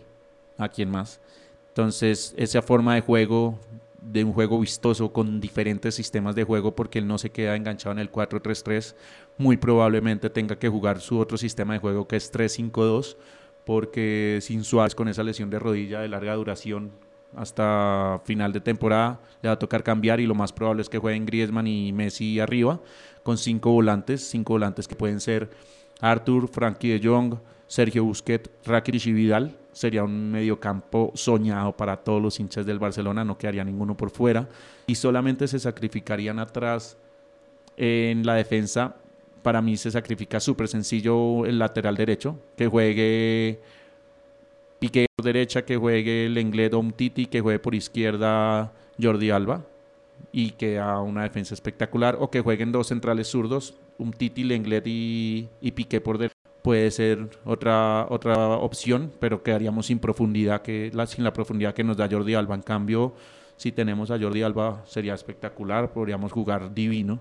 ¿A 0.56 0.68
quién 0.68 0.90
más? 0.90 1.20
Entonces, 1.68 2.34
esa 2.36 2.62
forma 2.62 2.94
de 2.94 3.02
juego, 3.02 3.58
de 4.02 4.24
un 4.24 4.32
juego 4.32 4.58
vistoso 4.60 5.12
con 5.12 5.40
diferentes 5.40 5.94
sistemas 5.94 6.34
de 6.34 6.44
juego, 6.44 6.74
porque 6.74 6.98
él 6.98 7.06
no 7.06 7.18
se 7.18 7.30
queda 7.30 7.56
enganchado 7.56 7.92
en 7.92 7.98
el 7.98 8.10
4-3-3, 8.10 8.94
muy 9.38 9.56
probablemente 9.56 10.30
tenga 10.30 10.58
que 10.58 10.68
jugar 10.68 11.00
su 11.00 11.18
otro 11.18 11.36
sistema 11.36 11.74
de 11.74 11.80
juego 11.80 12.08
que 12.08 12.16
es 12.16 12.32
3-5-2 12.32 13.16
porque 13.64 14.38
sin 14.42 14.64
Suárez 14.64 14.94
con 14.94 15.08
esa 15.08 15.22
lesión 15.22 15.50
de 15.50 15.58
rodilla 15.58 16.00
de 16.00 16.08
larga 16.08 16.34
duración 16.34 16.90
hasta 17.36 18.20
final 18.24 18.52
de 18.52 18.60
temporada 18.60 19.20
le 19.42 19.48
va 19.48 19.54
a 19.54 19.58
tocar 19.58 19.82
cambiar 19.82 20.20
y 20.20 20.26
lo 20.26 20.34
más 20.34 20.52
probable 20.52 20.82
es 20.82 20.88
que 20.88 20.98
jueguen 20.98 21.26
Griezmann 21.26 21.66
y 21.66 21.92
Messi 21.92 22.40
arriba 22.40 22.80
con 23.22 23.38
cinco 23.38 23.70
volantes, 23.70 24.28
cinco 24.28 24.54
volantes 24.54 24.88
que 24.88 24.96
pueden 24.96 25.20
ser 25.20 25.50
Arthur, 26.00 26.48
Frankie 26.48 26.98
de 26.98 27.06
Jong, 27.06 27.36
Sergio 27.66 28.04
Busquets, 28.04 28.50
Rakitic 28.64 29.06
y 29.06 29.12
Vidal. 29.12 29.59
Sería 29.72 30.04
un 30.04 30.30
mediocampo 30.30 31.12
soñado 31.14 31.76
para 31.76 31.96
todos 31.98 32.20
los 32.20 32.38
hinchas 32.40 32.66
del 32.66 32.78
Barcelona, 32.78 33.24
no 33.24 33.38
quedaría 33.38 33.64
ninguno 33.64 33.96
por 33.96 34.10
fuera. 34.10 34.48
Y 34.86 34.94
solamente 34.96 35.46
se 35.48 35.58
sacrificarían 35.58 36.38
atrás 36.38 36.96
en 37.76 38.26
la 38.26 38.34
defensa. 38.34 38.96
Para 39.42 39.62
mí 39.62 39.76
se 39.76 39.90
sacrifica 39.90 40.40
súper 40.40 40.68
sencillo 40.68 41.46
el 41.46 41.58
lateral 41.58 41.96
derecho, 41.96 42.38
que 42.56 42.66
juegue 42.66 43.60
Piqué 44.80 45.06
por 45.14 45.24
derecha, 45.24 45.64
que 45.64 45.76
juegue 45.76 46.26
el 46.26 46.38
inglés 46.38 46.70
Titi, 46.96 47.26
que 47.26 47.40
juegue 47.40 47.58
por 47.58 47.74
izquierda 47.74 48.72
Jordi 49.00 49.30
Alba 49.30 49.64
y 50.32 50.52
que 50.52 50.78
haga 50.78 51.00
una 51.00 51.22
defensa 51.22 51.54
espectacular, 51.54 52.16
o 52.18 52.30
que 52.30 52.40
jueguen 52.40 52.72
dos 52.72 52.88
centrales 52.88 53.28
zurdos, 53.28 53.74
un 53.98 54.12
Titi, 54.12 54.44
Lenglet 54.44 54.86
y, 54.86 55.48
y 55.60 55.70
Piqué 55.72 56.00
por 56.00 56.18
derecha. 56.18 56.39
Puede 56.62 56.90
ser 56.90 57.30
otra, 57.44 58.06
otra 58.10 58.48
opción, 58.48 59.10
pero 59.18 59.42
quedaríamos 59.42 59.86
sin 59.86 59.98
profundidad, 59.98 60.60
que, 60.60 60.90
la, 60.92 61.06
sin 61.06 61.24
la 61.24 61.32
profundidad 61.32 61.72
que 61.72 61.84
nos 61.84 61.96
da 61.96 62.08
Jordi 62.10 62.34
Alba. 62.34 62.54
En 62.54 62.62
cambio, 62.62 63.14
si 63.56 63.72
tenemos 63.72 64.10
a 64.10 64.18
Jordi 64.18 64.42
Alba 64.42 64.82
sería 64.86 65.14
espectacular, 65.14 65.92
podríamos 65.92 66.32
jugar 66.32 66.74
divino 66.74 67.20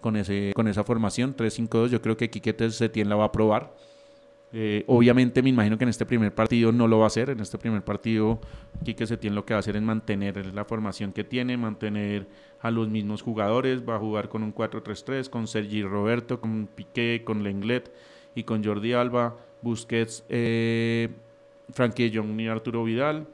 con, 0.00 0.16
ese, 0.16 0.52
con 0.54 0.68
esa 0.68 0.84
formación 0.84 1.34
3-5-2. 1.36 1.88
Yo 1.88 2.02
creo 2.02 2.16
que 2.16 2.30
Quiquete 2.30 2.70
Setién 2.70 3.08
la 3.08 3.16
va 3.16 3.24
a 3.24 3.32
probar. 3.32 3.74
Eh, 4.52 4.84
obviamente 4.86 5.42
me 5.42 5.50
imagino 5.50 5.76
que 5.76 5.84
en 5.84 5.90
este 5.90 6.06
primer 6.06 6.34
partido 6.34 6.72
no 6.72 6.86
lo 6.86 6.98
va 6.98 7.04
a 7.04 7.06
hacer. 7.08 7.30
En 7.30 7.40
este 7.40 7.58
primer 7.58 7.82
partido 7.82 8.40
Quique 8.84 9.06
Setién 9.06 9.34
lo 9.34 9.44
que 9.44 9.54
va 9.54 9.58
a 9.58 9.60
hacer 9.60 9.76
es 9.76 9.82
mantener 9.82 10.54
la 10.54 10.64
formación 10.64 11.12
que 11.12 11.24
tiene, 11.24 11.56
mantener 11.56 12.28
a 12.60 12.70
los 12.70 12.88
mismos 12.88 13.22
jugadores. 13.22 13.82
Va 13.86 13.96
a 13.96 13.98
jugar 13.98 14.28
con 14.28 14.42
un 14.42 14.54
4-3-3, 14.54 15.28
con 15.28 15.48
Sergi 15.48 15.82
Roberto, 15.82 16.40
con 16.40 16.68
Piqué, 16.68 17.22
con 17.24 17.42
Lenglet 17.42 17.92
y 18.34 18.44
con 18.44 18.64
Jordi 18.64 18.92
Alba, 18.92 19.36
Busquets, 19.62 20.24
eh, 20.28 21.08
Frankie 21.70 22.10
Young 22.10 22.40
y 22.40 22.48
Arturo 22.48 22.84
Vidal. 22.84 23.26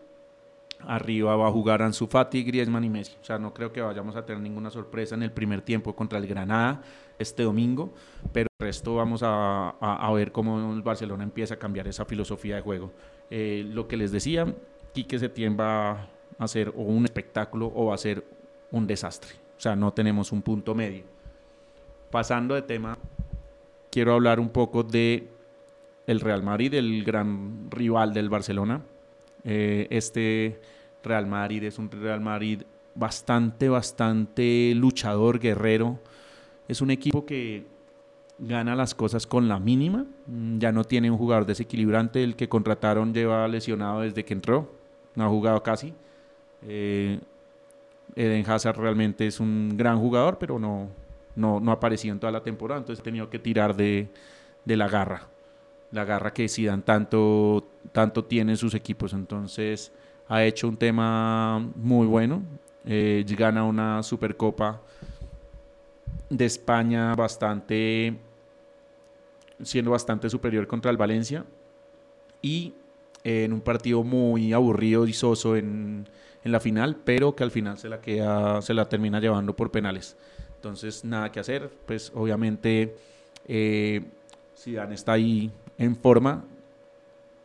Arriba 0.86 1.34
va 1.36 1.48
a 1.48 1.50
jugar 1.50 1.82
Ansu 1.82 2.06
Fati, 2.06 2.44
Griezmann 2.44 2.84
y 2.84 2.90
Messi. 2.90 3.16
O 3.20 3.24
sea, 3.24 3.38
no 3.38 3.54
creo 3.54 3.72
que 3.72 3.80
vayamos 3.80 4.16
a 4.16 4.26
tener 4.26 4.42
ninguna 4.42 4.70
sorpresa 4.70 5.14
en 5.14 5.22
el 5.22 5.32
primer 5.32 5.62
tiempo 5.62 5.94
contra 5.94 6.18
el 6.18 6.26
Granada 6.26 6.82
este 7.18 7.44
domingo, 7.44 7.92
pero 8.32 8.48
el 8.58 8.66
resto 8.66 8.96
vamos 8.96 9.22
a, 9.24 10.10
ver 10.14 10.32
cómo 10.32 10.72
el 10.72 10.82
Barcelona 10.82 11.24
empieza 11.24 11.54
a 11.54 11.58
cambiar 11.58 11.88
esa 11.88 12.04
filosofía 12.04 12.56
de 12.56 12.62
juego. 12.62 12.92
Eh, 13.30 13.64
lo 13.66 13.88
que 13.88 13.96
les 13.96 14.12
decía, 14.12 14.52
Quique 14.92 15.18
Setién 15.18 15.56
va 15.58 15.90
a 15.92 16.08
hacer 16.38 16.68
o 16.70 16.82
un 16.82 17.04
espectáculo 17.04 17.72
o 17.74 17.86
va 17.86 17.94
a 17.94 17.98
ser 17.98 18.24
un 18.70 18.86
desastre. 18.86 19.32
O 19.56 19.60
sea, 19.60 19.76
no 19.76 19.92
tenemos 19.92 20.32
un 20.32 20.42
punto 20.42 20.74
medio. 20.74 21.04
Pasando 22.10 22.54
de 22.54 22.62
tema, 22.62 22.98
quiero 23.94 24.14
hablar 24.14 24.40
un 24.40 24.48
poco 24.48 24.82
de 24.82 25.28
el 26.08 26.18
Real 26.18 26.42
Madrid, 26.42 26.74
el 26.74 27.04
gran 27.04 27.70
rival 27.70 28.12
del 28.12 28.28
Barcelona. 28.28 28.82
Eh, 29.44 29.86
este 29.88 30.60
Real 31.04 31.28
Madrid 31.28 31.62
es 31.62 31.78
un 31.78 31.88
Real 31.88 32.20
Madrid 32.20 32.62
bastante, 32.96 33.68
bastante 33.68 34.72
luchador, 34.74 35.38
guerrero. 35.38 36.00
Es 36.66 36.80
un 36.80 36.90
equipo 36.90 37.24
que 37.24 37.66
gana 38.40 38.74
las 38.74 38.96
cosas 38.96 39.28
con 39.28 39.46
la 39.46 39.60
mínima. 39.60 40.06
Mm, 40.26 40.58
ya 40.58 40.72
no 40.72 40.82
tiene 40.82 41.08
un 41.08 41.16
jugador 41.16 41.46
desequilibrante. 41.46 42.24
El 42.24 42.34
que 42.34 42.48
contrataron 42.48 43.14
lleva 43.14 43.46
lesionado 43.46 44.00
desde 44.00 44.24
que 44.24 44.34
entró. 44.34 44.72
No 45.14 45.24
ha 45.24 45.28
jugado 45.28 45.62
casi. 45.62 45.94
Eh, 46.66 47.20
Eden 48.16 48.50
Hazard 48.50 48.76
realmente 48.76 49.24
es 49.28 49.38
un 49.38 49.76
gran 49.76 50.00
jugador, 50.00 50.38
pero 50.38 50.58
no, 50.58 50.88
no, 51.36 51.60
no 51.60 51.70
ha 51.70 51.74
aparecido 51.74 52.12
en 52.12 52.20
toda 52.20 52.32
la 52.32 52.42
temporada. 52.42 52.80
Entonces 52.80 53.00
ha 53.00 53.04
tenido 53.04 53.30
que 53.30 53.38
tirar 53.38 53.76
de, 53.76 54.08
de 54.64 54.76
la 54.76 54.88
garra. 54.88 55.28
La 55.90 56.04
garra 56.04 56.32
que 56.32 56.48
Zidane 56.48 56.82
tanto, 56.82 57.68
tanto 57.92 58.24
tiene 58.24 58.52
en 58.52 58.58
sus 58.58 58.74
equipos. 58.74 59.12
Entonces 59.12 59.92
ha 60.28 60.44
hecho 60.44 60.68
un 60.68 60.76
tema 60.76 61.58
muy 61.76 62.06
bueno. 62.06 62.42
Eh, 62.86 63.24
gana 63.36 63.64
una 63.64 64.02
Supercopa 64.02 64.80
de 66.28 66.44
España 66.44 67.14
bastante 67.14 68.18
siendo 69.62 69.92
bastante 69.92 70.28
superior 70.28 70.66
contra 70.66 70.90
el 70.90 70.96
Valencia 70.96 71.44
y 72.42 72.74
en 73.22 73.52
un 73.52 73.60
partido 73.60 74.02
muy 74.02 74.52
aburrido 74.52 75.06
y 75.06 75.12
soso 75.12 75.56
en, 75.56 76.06
en, 76.42 76.52
la 76.52 76.60
final, 76.60 76.96
pero 77.04 77.34
que 77.34 77.42
al 77.42 77.50
final 77.50 77.78
se 77.78 77.88
la 77.88 78.00
queda, 78.00 78.60
se 78.60 78.74
la 78.74 78.86
termina 78.88 79.20
llevando 79.20 79.56
por 79.56 79.70
penales. 79.70 80.16
Entonces, 80.64 81.04
nada 81.04 81.30
que 81.30 81.40
hacer, 81.40 81.70
pues 81.84 82.10
obviamente 82.14 82.96
eh, 83.46 84.00
Zidane 84.56 84.94
está 84.94 85.12
ahí 85.12 85.50
en 85.76 85.94
forma, 85.94 86.42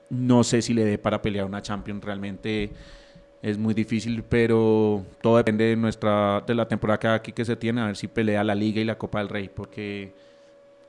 no 0.10 0.42
sé 0.46 0.62
si 0.62 0.74
le 0.74 0.86
dé 0.86 0.98
para 0.98 1.22
pelear 1.22 1.46
una 1.46 1.62
Champions, 1.62 2.02
realmente 2.02 2.72
es 3.42 3.58
muy 3.58 3.74
difícil, 3.74 4.24
pero 4.24 5.04
todo 5.22 5.36
depende 5.36 5.66
de 5.66 5.76
nuestra 5.76 6.46
de 6.48 6.56
la 6.56 6.66
temporada 6.66 6.98
que 6.98 7.08
aquí 7.10 7.32
que 7.34 7.44
se 7.44 7.58
tiene, 7.58 7.82
a 7.82 7.88
ver 7.88 7.98
si 7.98 8.08
pelea 8.08 8.42
la 8.46 8.56
Liga 8.56 8.80
y 8.80 8.86
la 8.86 8.98
Copa 8.98 9.20
del 9.20 9.28
Rey, 9.28 9.50
porque 9.54 10.14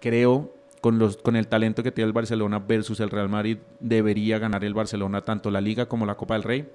creo 0.01 0.55
con 0.81 1.01
los 1.01 1.17
con 1.17 1.35
el 1.35 1.49
talento 1.49 1.83
que 1.83 1.91
tiene 1.91 2.07
el 2.07 2.13
Barcelona 2.13 2.61
versus 2.61 3.01
el 3.01 3.11
Real 3.11 3.29
Madrid 3.29 3.59
debería 3.81 4.39
ganar 4.39 4.63
el 4.63 4.73
Barcelona 4.73 5.23
tanto 5.23 5.51
la 5.51 5.61
Liga 5.61 5.87
como 5.87 6.07
la 6.07 6.15
Copa 6.15 6.35
del 6.35 6.45
Rey. 6.45 6.69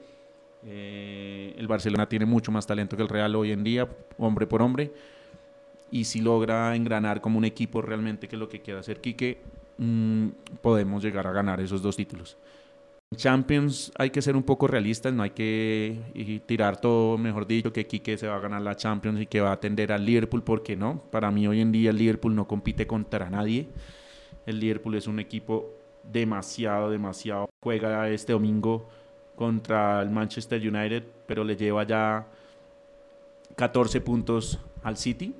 Eh, 0.67 1.55
el 1.57 1.67
Barcelona 1.67 2.09
tiene 2.09 2.25
mucho 2.25 2.51
más 2.51 2.67
talento 2.67 2.97
que 2.97 3.03
el 3.03 3.09
Real 3.09 3.37
hoy 3.37 3.53
en 3.53 3.63
día, 3.63 3.87
hombre 4.17 4.47
por 4.47 4.61
hombre, 4.61 4.91
y 5.91 6.05
si 6.05 6.21
logra 6.21 6.75
engranar 6.75 7.21
como 7.21 7.37
un 7.37 7.45
equipo 7.45 7.81
realmente 7.81 8.27
que 8.27 8.35
es 8.35 8.39
lo 8.39 8.49
que 8.49 8.61
quiere 8.61 8.79
hacer 8.79 9.01
Quique, 9.01 9.39
Mm, 9.77 10.29
podemos 10.61 11.03
llegar 11.03 11.27
a 11.27 11.31
ganar 11.31 11.59
esos 11.59 11.81
dos 11.81 11.97
títulos. 11.97 12.37
Champions 13.15 13.91
hay 13.97 14.09
que 14.09 14.21
ser 14.21 14.35
un 14.35 14.43
poco 14.43 14.67
realistas, 14.67 15.13
no 15.13 15.23
hay 15.23 15.29
que 15.29 16.41
tirar 16.45 16.79
todo, 16.81 17.17
mejor 17.17 17.45
dicho, 17.45 17.71
que 17.71 17.85
Quique 17.85 18.17
se 18.17 18.27
va 18.27 18.35
a 18.35 18.39
ganar 18.39 18.61
la 18.61 18.75
Champions 18.75 19.21
y 19.21 19.27
que 19.27 19.41
va 19.41 19.49
a 19.49 19.53
atender 19.53 19.91
al 19.91 20.05
Liverpool, 20.05 20.43
porque 20.43 20.75
no. 20.75 21.01
Para 21.11 21.31
mí 21.31 21.47
hoy 21.47 21.61
en 21.61 21.71
día 21.71 21.91
el 21.91 21.97
Liverpool 21.97 22.35
no 22.35 22.47
compite 22.47 22.87
contra 22.87 23.29
nadie. 23.29 23.67
El 24.45 24.59
Liverpool 24.59 24.95
es 24.95 25.07
un 25.07 25.19
equipo 25.19 25.71
demasiado, 26.03 26.89
demasiado. 26.89 27.49
Juega 27.61 28.09
este 28.09 28.33
domingo 28.33 28.87
contra 29.35 30.01
el 30.01 30.09
Manchester 30.09 30.59
United, 30.61 31.03
pero 31.27 31.43
le 31.43 31.55
lleva 31.55 31.83
ya 31.85 32.27
14 33.55 34.01
puntos 34.01 34.59
al 34.83 34.97
City 34.97 35.35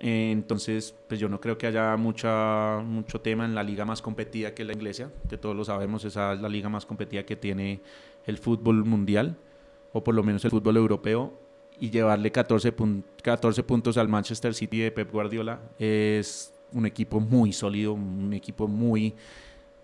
entonces, 0.00 0.94
pues 1.08 1.20
yo 1.20 1.28
no 1.28 1.40
creo 1.40 1.58
que 1.58 1.66
haya 1.66 1.94
mucha, 1.98 2.78
mucho 2.82 3.20
tema 3.20 3.44
en 3.44 3.54
la 3.54 3.62
liga 3.62 3.84
más 3.84 4.00
competida 4.00 4.54
que 4.54 4.64
la 4.64 4.72
inglesa, 4.72 5.10
que 5.28 5.36
todos 5.36 5.54
lo 5.54 5.64
sabemos, 5.64 6.04
esa 6.06 6.32
es 6.32 6.40
la 6.40 6.48
liga 6.48 6.70
más 6.70 6.86
competida 6.86 7.24
que 7.24 7.36
tiene 7.36 7.82
el 8.24 8.38
fútbol 8.38 8.84
mundial, 8.86 9.36
o 9.92 10.02
por 10.02 10.14
lo 10.14 10.22
menos 10.22 10.42
el 10.46 10.50
fútbol 10.50 10.78
europeo, 10.78 11.38
y 11.78 11.90
llevarle 11.90 12.32
14, 12.32 12.74
14 13.22 13.62
puntos 13.62 13.98
al 13.98 14.08
Manchester 14.08 14.54
City 14.54 14.80
de 14.80 14.90
Pep 14.90 15.12
Guardiola 15.12 15.60
es 15.78 16.52
un 16.72 16.86
equipo 16.86 17.20
muy 17.20 17.52
sólido, 17.52 17.94
un 17.94 18.32
equipo 18.32 18.68
muy, 18.68 19.14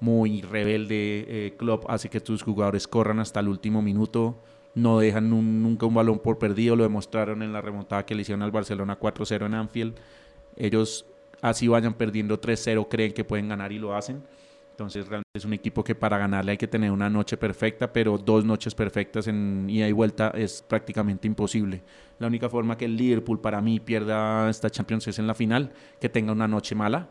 muy 0.00 0.42
rebelde. 0.42 1.24
Eh, 1.28 1.54
Klopp 1.56 1.84
hace 1.88 2.08
que 2.08 2.20
tus 2.20 2.42
jugadores 2.42 2.86
corran 2.86 3.18
hasta 3.18 3.40
el 3.40 3.48
último 3.48 3.82
minuto 3.82 4.36
no 4.76 4.98
dejan 4.98 5.30
nunca 5.30 5.86
un 5.86 5.94
balón 5.94 6.18
por 6.18 6.38
perdido, 6.38 6.76
lo 6.76 6.82
demostraron 6.82 7.42
en 7.42 7.50
la 7.50 7.62
remontada 7.62 8.04
que 8.04 8.14
le 8.14 8.20
hicieron 8.20 8.42
al 8.42 8.50
Barcelona 8.50 9.00
4-0 9.00 9.46
en 9.46 9.54
Anfield. 9.54 9.94
Ellos 10.54 11.06
así 11.40 11.66
vayan 11.66 11.94
perdiendo 11.94 12.38
3-0, 12.38 12.86
creen 12.88 13.12
que 13.14 13.24
pueden 13.24 13.48
ganar 13.48 13.72
y 13.72 13.78
lo 13.78 13.96
hacen. 13.96 14.22
Entonces 14.72 15.06
realmente 15.06 15.30
es 15.32 15.46
un 15.46 15.54
equipo 15.54 15.82
que 15.82 15.94
para 15.94 16.18
ganarle 16.18 16.52
hay 16.52 16.58
que 16.58 16.68
tener 16.68 16.90
una 16.90 17.08
noche 17.08 17.38
perfecta, 17.38 17.90
pero 17.90 18.18
dos 18.18 18.44
noches 18.44 18.74
perfectas 18.74 19.26
en 19.28 19.66
ida 19.70 19.88
y 19.88 19.92
vuelta 19.92 20.30
es 20.34 20.60
prácticamente 20.60 21.26
imposible. 21.26 21.82
La 22.18 22.26
única 22.26 22.50
forma 22.50 22.76
que 22.76 22.84
el 22.84 22.98
Liverpool 22.98 23.40
para 23.40 23.62
mí 23.62 23.80
pierda 23.80 24.50
esta 24.50 24.68
Champions 24.68 25.08
es 25.08 25.18
en 25.18 25.26
la 25.26 25.32
final, 25.32 25.72
que 25.98 26.10
tenga 26.10 26.32
una 26.32 26.46
noche 26.46 26.74
mala, 26.74 27.08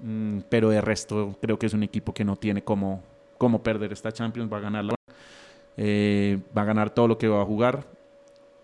mm, 0.00 0.38
pero 0.48 0.70
de 0.70 0.80
resto 0.80 1.36
creo 1.42 1.58
que 1.58 1.66
es 1.66 1.74
un 1.74 1.82
equipo 1.82 2.14
que 2.14 2.24
no 2.24 2.36
tiene 2.36 2.64
cómo, 2.64 3.02
cómo 3.36 3.62
perder 3.62 3.92
esta 3.92 4.10
Champions, 4.10 4.50
va 4.50 4.56
a 4.56 4.60
ganarla. 4.60 4.94
Eh, 5.76 6.40
va 6.56 6.62
a 6.62 6.66
ganar 6.66 6.90
todo 6.90 7.08
lo 7.08 7.18
que 7.18 7.28
va 7.28 7.42
a 7.42 7.46
jugar. 7.46 7.84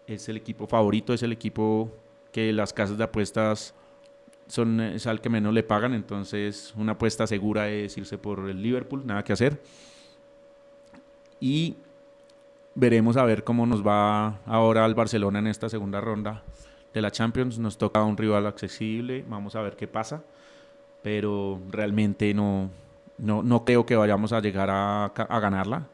Es 0.06 0.28
el 0.28 0.36
equipo 0.36 0.66
favorito, 0.66 1.12
es 1.12 1.22
el 1.22 1.32
equipo 1.32 1.90
que 2.32 2.52
las 2.52 2.72
casas 2.72 2.98
de 2.98 3.04
apuestas 3.04 3.74
son 4.48 4.80
es 4.80 5.06
al 5.06 5.20
que 5.20 5.28
menos 5.28 5.52
le 5.52 5.62
pagan, 5.62 5.94
entonces 5.94 6.72
una 6.76 6.92
apuesta 6.92 7.26
segura 7.26 7.68
es 7.68 7.96
irse 7.98 8.18
por 8.18 8.48
el 8.48 8.62
Liverpool, 8.62 9.06
nada 9.06 9.22
que 9.22 9.32
hacer. 9.32 9.60
Y 11.38 11.76
veremos 12.74 13.16
a 13.16 13.24
ver 13.24 13.44
cómo 13.44 13.66
nos 13.66 13.86
va 13.86 14.40
ahora 14.46 14.84
al 14.84 14.94
Barcelona 14.94 15.38
en 15.38 15.46
esta 15.46 15.68
segunda 15.68 16.00
ronda 16.00 16.42
de 16.94 17.02
la 17.02 17.10
Champions. 17.10 17.58
Nos 17.58 17.78
toca 17.78 18.02
un 18.02 18.16
rival 18.16 18.46
accesible, 18.46 19.24
vamos 19.28 19.54
a 19.54 19.60
ver 19.60 19.76
qué 19.76 19.86
pasa, 19.86 20.22
pero 21.02 21.60
realmente 21.70 22.32
no, 22.34 22.70
no, 23.18 23.42
no 23.42 23.64
creo 23.64 23.84
que 23.84 23.96
vayamos 23.96 24.32
a 24.32 24.40
llegar 24.40 24.70
a, 24.70 25.04
a 25.06 25.40
ganarla 25.40 25.86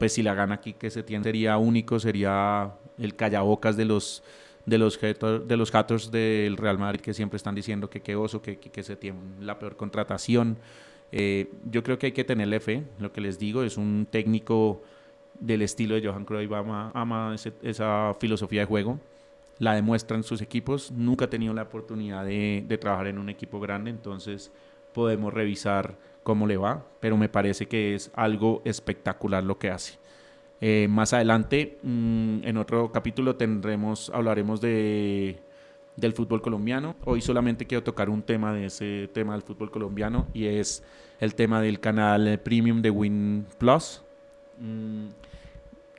pues 0.00 0.14
si 0.14 0.22
la 0.22 0.32
gana 0.32 0.54
aquí 0.54 0.72
que 0.72 0.88
se 0.88 1.02
tiene 1.02 1.24
sería 1.24 1.58
único, 1.58 2.00
sería 2.00 2.72
el 2.96 3.16
callabocas 3.16 3.76
de 3.76 3.84
los 3.84 4.22
de 4.64 4.78
los 4.78 4.98
de 4.98 5.56
los 5.58 5.70
haters 5.70 6.10
del 6.10 6.56
Real 6.56 6.78
Madrid 6.78 7.00
que 7.00 7.12
siempre 7.12 7.36
están 7.36 7.54
diciendo 7.54 7.90
que 7.90 8.00
qué 8.00 8.16
oso, 8.16 8.40
que, 8.40 8.56
que, 8.58 8.82
se 8.82 8.96
tiene 8.96 9.18
la 9.42 9.58
peor 9.58 9.76
contratación. 9.76 10.56
Eh, 11.12 11.52
yo 11.70 11.82
creo 11.82 11.98
que 11.98 12.06
hay 12.06 12.12
que 12.12 12.24
tenerle 12.24 12.60
fe, 12.60 12.84
lo 12.98 13.12
que 13.12 13.20
les 13.20 13.38
digo, 13.38 13.62
es 13.62 13.76
un 13.76 14.06
técnico 14.10 14.80
del 15.38 15.60
estilo 15.60 15.96
de 15.96 16.08
Johan 16.08 16.24
Cruyff, 16.24 16.50
ama, 16.50 17.36
esa 17.62 18.14
filosofía 18.18 18.62
de 18.62 18.66
juego, 18.66 18.98
la 19.58 19.74
demuestra 19.74 20.16
en 20.16 20.22
sus 20.22 20.40
equipos, 20.40 20.92
nunca 20.92 21.26
ha 21.26 21.30
tenido 21.30 21.52
la 21.52 21.64
oportunidad 21.64 22.24
de 22.24 22.78
trabajar 22.80 23.08
en 23.08 23.18
un 23.18 23.28
equipo 23.28 23.60
grande, 23.60 23.90
entonces 23.90 24.50
podemos 24.94 25.34
revisar 25.34 25.94
cómo 26.22 26.46
le 26.46 26.56
va, 26.56 26.84
pero 27.00 27.16
me 27.16 27.28
parece 27.28 27.66
que 27.66 27.94
es 27.94 28.10
algo 28.14 28.62
espectacular 28.64 29.42
lo 29.44 29.58
que 29.58 29.70
hace. 29.70 29.98
Eh, 30.60 30.88
más 30.90 31.12
adelante, 31.12 31.78
mm, 31.82 32.44
en 32.44 32.56
otro 32.58 32.92
capítulo, 32.92 33.36
tendremos, 33.36 34.10
hablaremos 34.10 34.60
de, 34.60 35.38
del 35.96 36.12
fútbol 36.12 36.42
colombiano. 36.42 36.96
Hoy 37.04 37.20
solamente 37.22 37.66
quiero 37.66 37.82
tocar 37.82 38.10
un 38.10 38.22
tema 38.22 38.52
de 38.52 38.66
ese 38.66 39.08
tema 39.12 39.32
del 39.32 39.42
fútbol 39.42 39.70
colombiano 39.70 40.26
y 40.34 40.46
es 40.46 40.82
el 41.18 41.34
tema 41.34 41.62
del 41.62 41.80
canal 41.80 42.38
premium 42.40 42.82
de 42.82 42.90
Win 42.90 43.46
Plus. 43.58 44.02
Mm, 44.58 45.08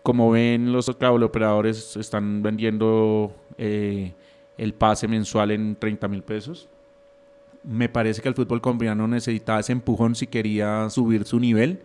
como 0.03 0.31
ven, 0.31 0.71
los 0.71 0.89
operadores 0.89 1.95
están 1.97 2.41
vendiendo 2.43 3.35
eh, 3.57 4.13
el 4.57 4.73
pase 4.73 5.07
mensual 5.07 5.51
en 5.51 5.75
30 5.75 6.07
mil 6.07 6.23
pesos 6.23 6.69
me 7.63 7.89
parece 7.89 8.21
que 8.21 8.29
el 8.29 8.35
fútbol 8.35 8.61
colombiano 8.61 9.07
necesitaba 9.07 9.59
ese 9.59 9.71
empujón 9.71 10.15
si 10.15 10.27
quería 10.27 10.89
subir 10.89 11.25
su 11.25 11.39
nivel. 11.39 11.81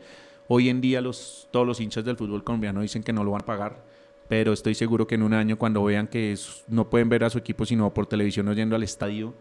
Hoy 0.49 0.68
en 0.68 0.80
día 0.80 1.02
todos 1.50 1.66
los 1.66 1.80
hinchas 1.80 2.04
del 2.04 2.16
fútbol 2.16 2.45
colombiano 2.45 2.80
dicen 2.80 3.02
que 3.02 3.12
no 3.12 3.25
lo 3.25 3.33
van 3.33 3.42
a 3.42 3.47
pagar, 3.47 3.83
pero 4.28 4.52
estoy 4.52 4.75
seguro 4.75 5.06
que 5.06 5.16
en 5.16 5.23
un 5.23 5.35
año 5.35 5.59
cuando 5.59 5.83
vean 5.85 6.06
que 6.06 6.37
no 6.68 6.88
pueden 6.88 7.09
ver 7.09 7.25
a 7.25 7.30
su 7.30 7.38
equipo 7.38 7.66
sino 7.66 7.92
por 7.92 8.06
televisión 8.06 8.49
o 8.49 8.52
yendo 8.52 8.76
al 8.76 8.83
estadio, 8.83 9.35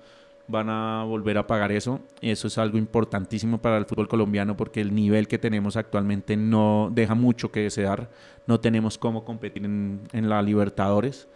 van 0.47 0.69
a 0.69 1.03
volver 1.03 1.37
a 1.37 1.47
pagar 1.47 1.71
eso. 1.71 1.99
Eso 2.21 2.47
es 2.47 2.57
algo 2.57 2.77
importantísimo 2.77 3.59
para 3.59 3.77
el 3.77 3.85
fútbol 3.85 4.07
colombiano 4.07 4.57
porque 4.57 4.81
el 4.81 4.93
nivel 4.93 5.27
que 5.27 5.37
tenemos 5.37 5.77
actualmente 5.77 6.35
no 6.37 6.89
deja 6.93 7.15
mucho 7.15 7.51
que 7.51 7.61
desear. 7.61 8.09
No 8.47 8.59
tenemos 8.59 8.97
cómo 8.97 9.25
competir 9.25 9.65
en, 9.65 10.01
en 10.11 10.29
la 10.29 10.41
Libertadores, 10.41 11.27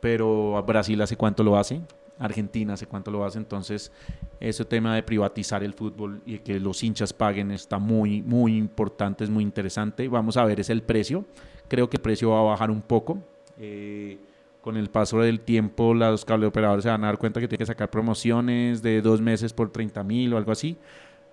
pero 0.00 0.62
Brasil 0.66 1.00
hace 1.00 1.16
cuánto 1.16 1.42
lo 1.42 1.56
hace. 1.56 1.80
Argentina 2.18 2.74
hace 2.74 2.86
cuánto 2.86 3.10
lo 3.10 3.24
hace, 3.24 3.38
entonces 3.38 3.92
ese 4.40 4.64
tema 4.64 4.94
de 4.94 5.02
privatizar 5.02 5.62
el 5.62 5.74
fútbol 5.74 6.22
y 6.26 6.38
que 6.38 6.58
los 6.60 6.82
hinchas 6.82 7.12
paguen 7.12 7.50
está 7.50 7.78
muy, 7.78 8.22
muy 8.22 8.56
importante, 8.56 9.24
es 9.24 9.30
muy 9.30 9.42
interesante. 9.42 10.08
Vamos 10.08 10.36
a 10.36 10.44
ver, 10.44 10.60
es 10.60 10.70
el 10.70 10.82
precio. 10.82 11.24
Creo 11.68 11.90
que 11.90 11.96
el 11.96 12.02
precio 12.02 12.30
va 12.30 12.40
a 12.40 12.42
bajar 12.42 12.70
un 12.70 12.82
poco. 12.82 13.18
Eh, 13.58 14.18
con 14.60 14.76
el 14.76 14.90
paso 14.90 15.20
del 15.20 15.38
tiempo 15.38 15.94
los 15.94 16.24
cableoperadores 16.24 16.82
se 16.82 16.88
van 16.88 17.04
a 17.04 17.06
dar 17.06 17.18
cuenta 17.18 17.38
que 17.38 17.46
tienen 17.46 17.60
que 17.60 17.66
sacar 17.66 17.88
promociones 17.88 18.82
de 18.82 19.00
dos 19.00 19.20
meses 19.20 19.52
por 19.52 19.70
30 19.70 20.02
mil 20.02 20.34
o 20.34 20.36
algo 20.36 20.50
así. 20.50 20.76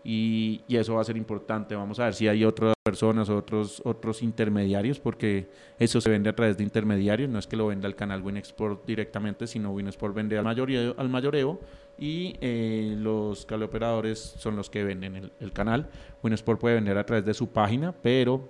Y, 0.03 0.62
eso 0.67 0.95
va 0.95 1.01
a 1.01 1.05
ser 1.05 1.17
importante. 1.17 1.75
Vamos 1.75 2.00
a 2.00 2.05
ver 2.05 2.13
si 2.13 2.27
hay 2.27 2.43
otras 2.43 2.74
personas, 2.83 3.29
otros, 3.29 3.81
otros 3.86 4.22
intermediarios, 4.22 5.00
porque 5.00 5.48
eso 5.79 6.01
se 6.01 6.10
vende 6.10 6.29
a 6.29 6.36
través 6.36 6.57
de 6.57 6.63
intermediarios. 6.63 7.29
No 7.29 7.39
es 7.39 7.48
que 7.48 7.55
lo 7.55 7.67
venda 7.67 7.88
el 7.88 7.95
canal 7.95 8.22
Winexport 8.22 8.86
directamente, 8.86 9.48
sino 9.48 9.72
Winexport 9.72 10.13
vende 10.13 10.38
al 10.38 10.43
mayoreo, 10.43 10.93
al 10.98 11.10
mayoreo 11.10 11.60
y 11.98 12.36
eh, 12.41 12.95
los 12.98 13.45
cableoperadores 13.45 14.19
son 14.19 14.55
los 14.55 14.69
que 14.69 14.83
venden 14.83 15.31
el, 15.39 15.53
canal. 15.53 15.89
Winexport 16.24 16.60
puede 16.60 16.75
vender 16.75 16.98
a 16.98 17.05
través 17.05 17.25
de 17.25 17.33
su 17.33 17.48
página, 17.48 17.93
pero 17.93 18.50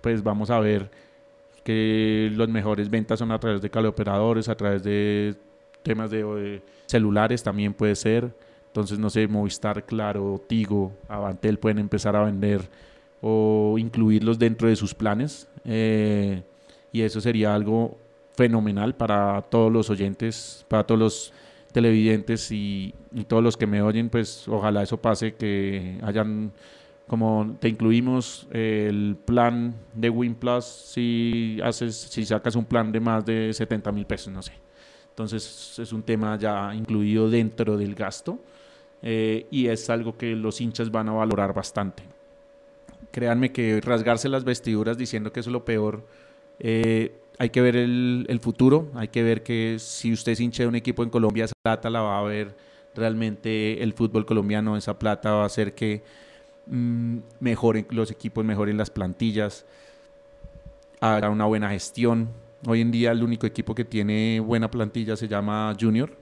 pues 0.00 0.22
vamos 0.22 0.50
a 0.50 0.60
ver 0.60 0.90
que 1.64 2.30
las 2.36 2.48
mejores 2.48 2.90
ventas 2.90 3.18
son 3.18 3.32
a 3.32 3.40
través 3.40 3.62
de 3.62 3.68
operadores, 3.86 4.48
a 4.48 4.54
través 4.54 4.82
de 4.82 5.34
temas 5.82 6.10
de, 6.10 6.62
celulares 6.86 7.42
también 7.42 7.72
puede 7.72 7.96
ser. 7.96 8.34
Entonces, 8.74 8.98
no 8.98 9.08
sé, 9.08 9.28
Movistar, 9.28 9.86
Claro, 9.86 10.42
Tigo, 10.48 10.90
Avantel 11.06 11.60
pueden 11.60 11.78
empezar 11.78 12.16
a 12.16 12.24
vender 12.24 12.68
o 13.22 13.76
incluirlos 13.78 14.36
dentro 14.36 14.68
de 14.68 14.74
sus 14.74 14.92
planes. 14.92 15.46
Eh, 15.64 16.42
y 16.90 17.02
eso 17.02 17.20
sería 17.20 17.54
algo 17.54 17.96
fenomenal 18.34 18.96
para 18.96 19.42
todos 19.42 19.70
los 19.70 19.90
oyentes, 19.90 20.66
para 20.66 20.82
todos 20.84 20.98
los 20.98 21.32
televidentes 21.70 22.50
y, 22.50 22.92
y 23.12 23.22
todos 23.22 23.44
los 23.44 23.56
que 23.56 23.68
me 23.68 23.80
oyen, 23.80 24.08
pues 24.08 24.48
ojalá 24.48 24.82
eso 24.82 24.96
pase, 24.96 25.34
que 25.34 26.00
hayan 26.02 26.50
como 27.06 27.56
te 27.60 27.68
incluimos 27.68 28.48
el 28.50 29.16
plan 29.24 29.72
de 29.94 30.10
Win 30.10 30.34
Plus 30.34 30.64
si 30.64 31.60
haces 31.62 31.94
si 31.94 32.24
sacas 32.24 32.56
un 32.56 32.64
plan 32.64 32.90
de 32.90 32.98
más 32.98 33.24
de 33.26 33.52
70 33.52 33.92
mil 33.92 34.06
pesos 34.06 34.32
no 34.32 34.40
sé 34.40 34.52
entonces 35.10 35.78
es 35.78 35.92
un 35.92 36.02
tema 36.02 36.38
ya 36.38 36.74
incluido 36.74 37.28
dentro 37.28 37.76
del 37.76 37.94
gasto 37.94 38.38
eh, 39.04 39.46
y 39.52 39.68
es 39.68 39.88
algo 39.88 40.16
que 40.18 40.34
los 40.34 40.60
hinchas 40.60 40.90
van 40.90 41.08
a 41.08 41.12
valorar 41.12 41.54
bastante 41.54 42.02
créanme 43.12 43.52
que 43.52 43.80
rasgarse 43.80 44.28
las 44.28 44.42
vestiduras 44.42 44.98
diciendo 44.98 45.32
que 45.32 45.38
es 45.38 45.46
lo 45.46 45.64
peor 45.64 46.04
eh, 46.58 47.14
hay 47.38 47.50
que 47.50 47.60
ver 47.60 47.76
el, 47.76 48.26
el, 48.28 48.40
futuro 48.40 48.90
hay 48.94 49.08
que 49.08 49.22
ver 49.22 49.44
que 49.44 49.76
si 49.78 50.12
usted 50.12 50.32
es 50.32 50.40
hincha 50.40 50.64
de 50.64 50.68
un 50.68 50.74
equipo 50.74 51.04
en 51.04 51.10
Colombia 51.10 51.44
esa 51.44 51.54
plata 51.62 51.88
la 51.88 52.00
va 52.00 52.18
a 52.18 52.22
ver 52.22 52.56
realmente 52.96 53.80
el 53.82 53.92
fútbol 53.92 54.26
colombiano 54.26 54.76
esa 54.76 54.98
plata 54.98 55.32
va 55.32 55.42
a 55.44 55.46
hacer 55.46 55.74
que 55.74 56.02
Mm, 56.66 57.18
mejoren 57.40 57.86
los 57.90 58.10
equipos, 58.10 58.44
mejoren 58.44 58.78
las 58.78 58.90
plantillas, 58.90 59.66
haga 61.00 61.30
una 61.30 61.44
buena 61.44 61.70
gestión. 61.70 62.30
Hoy 62.66 62.80
en 62.80 62.90
día 62.90 63.12
el 63.12 63.22
único 63.22 63.46
equipo 63.46 63.74
que 63.74 63.84
tiene 63.84 64.40
buena 64.40 64.70
plantilla 64.70 65.16
se 65.16 65.28
llama 65.28 65.74
Junior, 65.78 66.16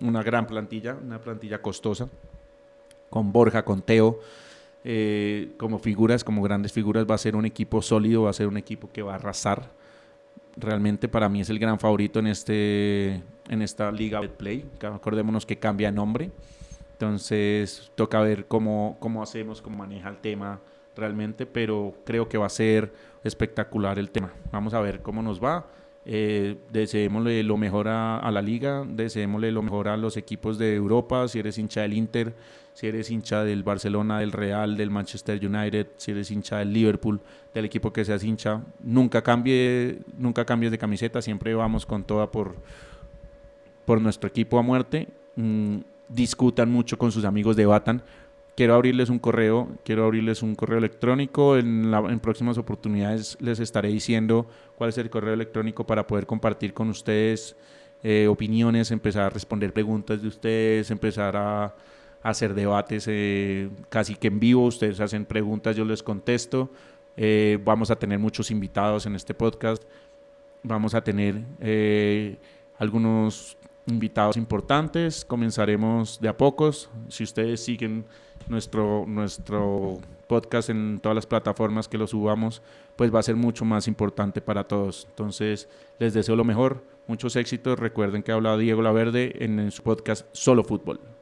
una 0.00 0.22
gran 0.22 0.46
plantilla, 0.46 0.94
una 0.94 1.20
plantilla 1.20 1.60
costosa, 1.62 2.08
con 3.10 3.32
Borja, 3.32 3.64
con 3.64 3.82
Teo, 3.82 4.20
eh, 4.84 5.52
como 5.56 5.78
figuras, 5.78 6.22
como 6.22 6.42
grandes 6.42 6.72
figuras, 6.72 7.06
va 7.10 7.14
a 7.14 7.18
ser 7.18 7.36
un 7.36 7.44
equipo 7.44 7.82
sólido, 7.82 8.22
va 8.22 8.30
a 8.30 8.34
ser 8.34 8.46
un 8.46 8.56
equipo 8.56 8.90
que 8.92 9.02
va 9.02 9.12
a 9.12 9.16
arrasar. 9.16 9.70
Realmente 10.56 11.08
para 11.08 11.28
mí 11.28 11.40
es 11.40 11.50
el 11.50 11.58
gran 11.58 11.78
favorito 11.78 12.18
en, 12.18 12.28
este, 12.28 13.22
en 13.48 13.62
esta 13.62 13.90
liga 13.90 14.20
Betplay. 14.20 14.64
Acordémonos 14.80 15.44
que 15.44 15.58
cambia 15.58 15.90
nombre. 15.90 16.30
Entonces 16.92 17.92
toca 17.94 18.20
ver 18.20 18.46
cómo, 18.46 18.96
cómo 19.00 19.22
hacemos, 19.22 19.60
cómo 19.60 19.78
maneja 19.78 20.08
el 20.08 20.18
tema 20.18 20.60
realmente, 20.96 21.44
pero 21.44 21.94
creo 22.04 22.28
que 22.28 22.38
va 22.38 22.46
a 22.46 22.50
ser 22.50 22.92
espectacular 23.22 23.98
el 23.98 24.10
tema. 24.10 24.32
Vamos 24.50 24.72
a 24.72 24.80
ver 24.80 25.02
cómo 25.02 25.22
nos 25.22 25.42
va. 25.42 25.66
Eh, 26.08 26.56
deseémosle 26.70 27.42
lo 27.42 27.56
mejor 27.56 27.88
a, 27.88 28.30
la 28.30 28.40
liga, 28.40 28.84
deseémosle 28.88 29.50
lo 29.50 29.62
mejor 29.62 29.88
a 29.88 29.96
los 29.96 30.16
equipos 30.16 30.56
de 30.56 30.76
Europa, 30.76 31.26
si 31.26 31.40
eres 31.40 31.58
hincha 31.58 31.80
del 31.80 31.94
Inter, 31.94 32.32
si 32.74 32.86
eres 32.86 33.10
hincha 33.10 33.42
del 33.42 33.64
Barcelona, 33.64 34.20
del 34.20 34.30
Real, 34.30 34.76
del 34.76 34.90
Manchester 34.90 35.44
United, 35.44 35.88
si 35.96 36.12
eres 36.12 36.30
hincha 36.30 36.58
del 36.58 36.72
Liverpool, 36.72 37.20
del 37.52 37.64
equipo 37.64 37.92
que 37.92 38.04
seas 38.04 38.22
hincha, 38.22 38.62
nunca 38.84 39.22
cambie, 39.22 39.98
nunca 40.16 40.44
cambies 40.44 40.70
de 40.70 40.78
camiseta, 40.78 41.20
siempre 41.20 41.54
vamos 41.54 41.84
con 41.84 42.04
toda 42.04 42.30
por, 42.30 42.54
por 43.84 44.00
nuestro 44.00 44.28
equipo 44.28 44.60
a 44.60 44.62
muerte. 44.62 45.08
Mm, 45.34 45.78
discutan 46.08 46.70
mucho 46.70 46.98
con 46.98 47.10
sus 47.10 47.24
amigos, 47.24 47.56
debatan. 47.56 48.00
Quiero 48.56 48.74
abrirles 48.74 49.10
un 49.10 49.18
correo, 49.18 49.68
quiero 49.84 50.04
abrirles 50.04 50.42
un 50.42 50.54
correo 50.54 50.78
electrónico. 50.78 51.58
En, 51.58 51.92
en 51.92 52.20
próximas 52.20 52.56
oportunidades 52.56 53.36
les 53.38 53.60
estaré 53.60 53.90
diciendo 53.90 54.46
cuál 54.76 54.90
es 54.90 54.98
el 54.98 55.10
correo 55.10 55.34
electrónico 55.34 55.86
para 55.86 56.06
poder 56.06 56.26
compartir 56.26 56.72
con 56.72 56.88
ustedes 56.88 57.54
eh, 58.02 58.28
opiniones, 58.28 58.90
empezar 58.90 59.24
a 59.24 59.30
responder 59.30 59.72
preguntas 59.72 60.22
de 60.22 60.28
ustedes, 60.28 60.90
empezar 60.90 61.36
a, 61.36 61.74
hacer 62.22 62.54
debates 62.54 63.06
eh, 63.08 63.68
casi 63.88 64.14
que 64.14 64.28
en 64.28 64.40
vivo. 64.40 64.64
Ustedes 64.66 65.00
hacen 65.00 65.24
preguntas, 65.24 65.76
yo 65.76 65.84
les 65.84 66.02
contesto. 66.02 66.70
Eh, 67.16 67.58
vamos 67.64 67.90
a 67.90 67.96
tener 67.96 68.18
muchos 68.18 68.50
invitados 68.50 69.06
en 69.06 69.16
este 69.16 69.34
podcast. 69.34 69.82
Vamos 70.62 70.94
a 70.94 71.02
tener 71.02 71.42
algunos 72.78 73.56
invitados 73.86 74.36
importantes. 74.36 75.24
Comenzaremos 75.24 76.20
de 76.20 76.28
a 76.28 76.36
pocos. 76.36 76.90
Si 77.08 77.24
ustedes 77.24 77.64
siguen 77.64 78.04
nuestro, 78.48 79.04
nuestro 79.06 79.98
podcast 80.26 80.70
en 80.70 81.00
todas 81.00 81.14
las 81.14 81.26
plataformas 81.26 81.88
que 81.88 81.98
lo 81.98 82.06
subamos, 82.06 82.62
pues 82.96 83.14
va 83.14 83.20
a 83.20 83.22
ser 83.22 83.36
mucho 83.36 83.64
más 83.64 83.88
importante 83.88 84.40
para 84.40 84.64
todos. 84.64 85.06
Entonces, 85.10 85.68
les 85.98 86.14
deseo 86.14 86.36
lo 86.36 86.44
mejor, 86.44 86.84
muchos 87.06 87.36
éxitos. 87.36 87.78
Recuerden 87.78 88.22
que 88.22 88.32
ha 88.32 88.34
hablado 88.34 88.58
Diego 88.58 88.82
Laverde 88.82 89.44
en 89.44 89.70
su 89.70 89.82
podcast 89.82 90.26
Solo 90.32 90.64
Fútbol. 90.64 91.15